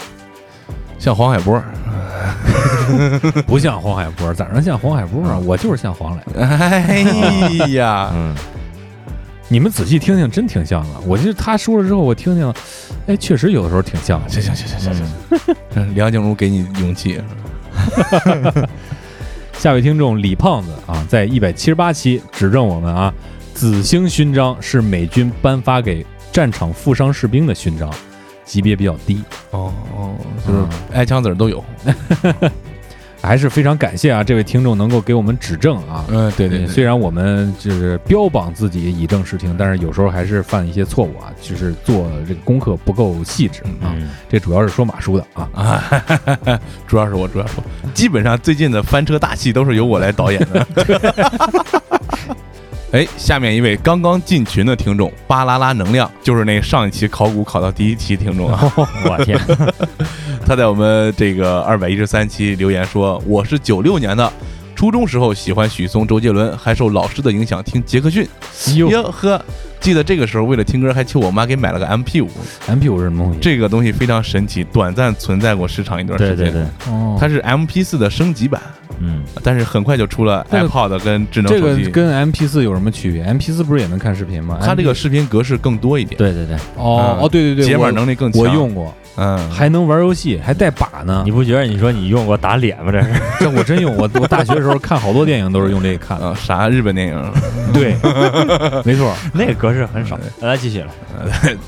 [0.98, 1.62] 像黄海波，
[3.46, 5.38] 不像黄海波，咋能像黄海波啊？
[5.38, 6.22] 我就是像黄磊。
[6.42, 8.34] 哎呀，嗯，
[9.52, 11.00] 你们仔细听听，真挺像的。
[11.06, 12.54] 我觉得他说了之后，我听听，
[13.06, 14.28] 哎，确实有的时候挺像的。
[14.30, 17.20] 行行行行行行，嗯梁静茹给你勇气。
[19.52, 23.12] 下位听众李胖子啊，在一百七十八期指正我们啊，
[23.52, 27.92] 紫星勋章是美军颁发给战场负伤士兵的勋章，
[28.46, 30.60] 级别比较低，哦哦，就是
[30.94, 31.62] 挨枪子儿都有。
[33.22, 36.04] 还是非常感谢啊，这位听众能够给我们指正啊。
[36.08, 43.94] 嗯，对对对，虽然我们就是标榜自己以正视听，但是有时候还是犯一些错误啊，就是做这个功课不够细致啊。
[43.94, 45.48] 嗯这主要是说马叔的啊。
[45.54, 50.66] 啊， 主要是我，主要是我，基本上最近的翻车大戏都是由我来导演的。
[52.92, 58.70] 哎，下面一位刚刚进群的听众巴啦啦能量，就是那上一期考古考到第一期听众啊，
[59.08, 59.38] 我天，
[60.44, 64.30] 他在我们这个二百一十三期留言说：“我是九六年的，
[64.74, 68.26] 初中时候喜欢许嵩、周杰伦，还受老师的影响听杰克逊。
[68.76, 69.40] 哟哟呵，
[69.80, 72.28] 记得这个时候为了听歌，还求我妈给买了个 MP 五
[72.66, 73.38] ，，MP 五是什么东西？
[73.40, 76.36] 这个东西非常神奇，短暂存在过市场一段时间。
[76.36, 78.60] 对对对，哦它是 MP 四的升级版，
[78.98, 81.84] 嗯，但是很快就出了这个 iPod 跟智能这手机。
[81.84, 84.58] 个跟 MP 四有什么区别？MP 四不是也能看视频吗？
[84.60, 88.42] 它这个视频格式更多一点，对对对，哦嗯哦，对对对，解码能力更强。
[88.42, 91.30] 我，用过，嗯，还能玩游戏，还带把呢你。
[91.30, 92.90] 不觉得你说你用过打脸吗？
[92.90, 93.10] 这是，
[93.40, 96.26] 这我真用，我我大学的时候看好多电影都是用这个看的。
[96.26, 97.32] 啊，啥日本电影？
[97.72, 97.94] 对，
[98.84, 99.14] 没错。
[99.34, 100.18] 那个格式很少。
[100.40, 100.90] 来继续了，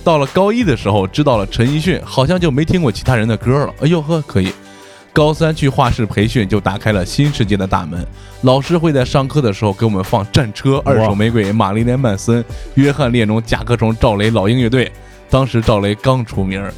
[0.03, 3.75] 到了高一的时候，知道了陈奕迅，好像就没听过其他人的歌了。
[3.83, 4.53] 哎呦呵，可以。
[5.13, 8.05] 高三去画室培训，就打开了新世界的大门。
[8.41, 12.43] 老师会在上课的时候给我们放《战车》《二手玫瑰》《玛丽莲·曼森》
[12.75, 14.91] 《约翰列侬》《甲壳虫》《赵雷》老鹰乐队。
[15.31, 16.75] 当时赵雷刚出名儿，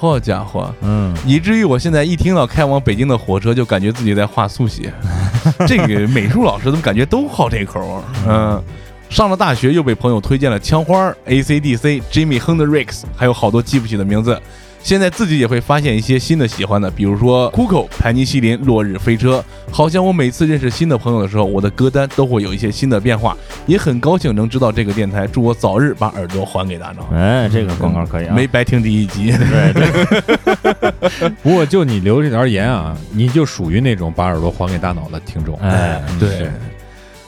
[0.00, 4.92] 好家伙，嗯，以至于我现在一听到开往北京的火车，就感觉自己在画速写。
[5.66, 8.02] 这个美术老师怎么感觉都好这口儿？
[8.28, 8.62] 嗯，
[9.10, 14.40] 上了大学又被朋友推荐了枪花、AC/DC、Jimmy Hendrix，还有好多记不起的名字。
[14.82, 19.44] 现在自己也会发现一些新的喜欢的，比如说 Coco、盘尼西林、落日飞车。
[19.70, 23.36] 好像我每次认识新的朋友的时候，我的歌单都会有一些新的变化，
[23.66, 25.26] 也很高兴能知道这个电台。
[25.26, 27.06] 祝我早日把耳朵还给大脑。
[27.14, 29.30] 哎，这个广告可以啊，没白听第一集。
[29.32, 35.54] 对对， 不过就你留这条言啊，你就属于那种把耳朵还给大脑的听众。
[35.58, 36.48] 哎，对，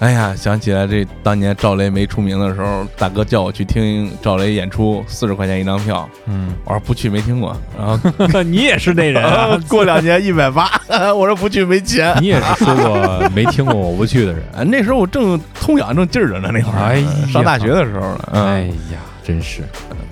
[0.00, 7.54] 哎呀，想起来这当年赵雷没出名的时候，大哥叫我去听赵雷演出，四十块钱一张票，嗯，我说不去，没听过。
[7.78, 10.70] 然 后你也是那人啊， 过两年一百八，
[11.14, 12.16] 我说不去没钱。
[12.20, 14.42] 你也是说过没听过我不去的人。
[14.56, 18.28] 啊，那时候我正通痒正劲儿着呢，那会儿，哎上大学的时候呢。
[18.32, 18.60] 嗯哎
[18.92, 19.60] 呀，真是，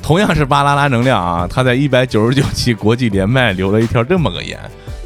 [0.02, 4.58] 同样是巴啦啦能量啊，他在一百九十九期国际连麦留了一条这么个言，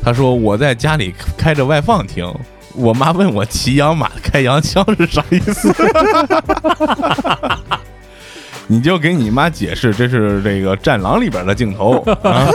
[0.03, 2.27] 他说我在家里开着外放听，
[2.75, 5.73] 我妈问我骑养马开洋枪是啥意思，
[8.67, 12.47] 你就给你妈解释这是这个《战狼》里边的镜头啊。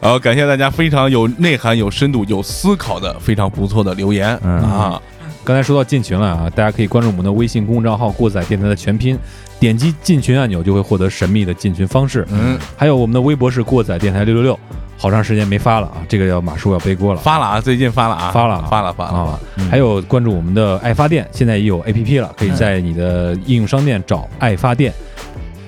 [0.00, 5.00] 好，感谢大家非常有内涵、有深度、有思考的非常不错的留言嗯啊！
[5.42, 9.18] 刚才说到进群了啊，大家可以关注我们的微信公众账号“过载电台”的全拼，
[9.64, 12.26] 点击进群按钮就会获得神秘的进群方式。
[12.30, 14.60] 嗯，还有我们的微博是过载电台六六六，
[14.98, 17.20] 好长时间没发了啊，这个要马叔要背锅了。
[17.20, 18.68] 发了啊，最近发了啊，发了啊。
[18.70, 24.92] 发了，发了，发啊还有关注我们的爱发电，现在也有 APP 了，可以在你的应用商店找爱发电，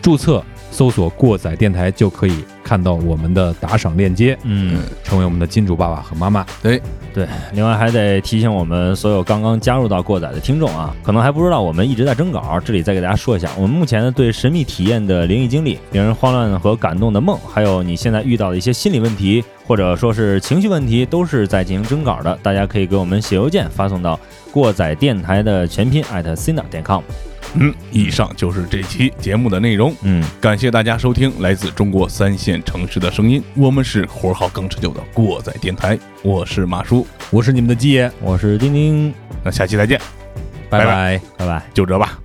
[0.02, 0.44] 注册
[0.76, 6.44] 搜索“过载电台”就可以看到我们的打赏链接，嗯，成为我们的金主爸爸和妈妈。
[6.62, 6.78] 对
[7.14, 7.26] 对。
[7.54, 22.38] 另外还得提醒我们所有刚刚加入到过载的听众啊，可能还不知道我们一直在征稿，这里再给大家说一下，我们目前呢对神秘体验的灵异经历、令人慌乱和感动的梦，还有你现在遇到的一些心理问题或者说是情绪问题，都是在进行征稿的。
[22.42, 24.20] 大家可以给我们写邮件发送到
[24.52, 27.00] 过载电台的全拼 at sina 点 com。
[27.54, 29.94] 嗯，以上就是这期节目的内容。
[30.02, 39.98] 嗯，感谢大家收听来自中国三线城市的声音，我们是活好更持久的过载电台，我是马叔，我是你们的鸡爷，我是丁丁，那下期再见，
[40.68, 40.78] 拜。
[40.80, 41.20] 拜拜。
[41.38, 41.62] 拜拜。
[41.72, 42.18] 就这吧。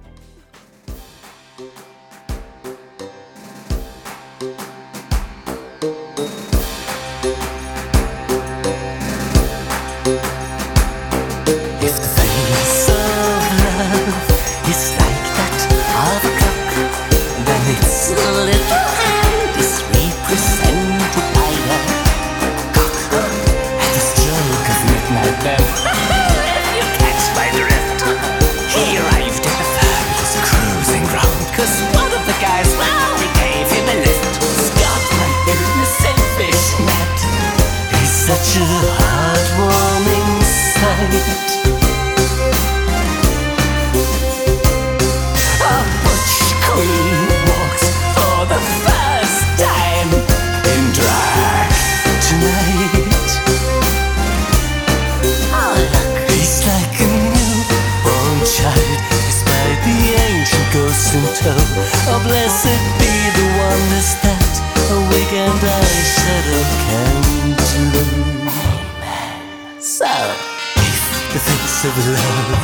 [71.81, 72.61] Face of love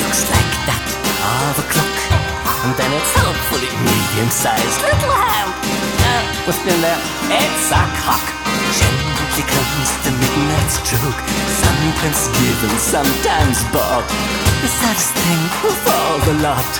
[0.00, 0.88] looks like that
[1.52, 1.98] of a clock,
[2.64, 5.52] and then it's hopefully medium-sized little hand.
[6.00, 8.24] Uh, within there, it's a cock.
[8.76, 11.20] Gently comes the midnight stroke,
[11.60, 14.08] sometimes given, sometimes bought.
[14.64, 16.72] The saddest thing of all the lot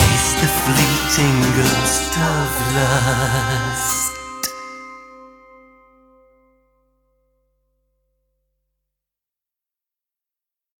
[0.00, 4.07] is the fleeting ghost of lust.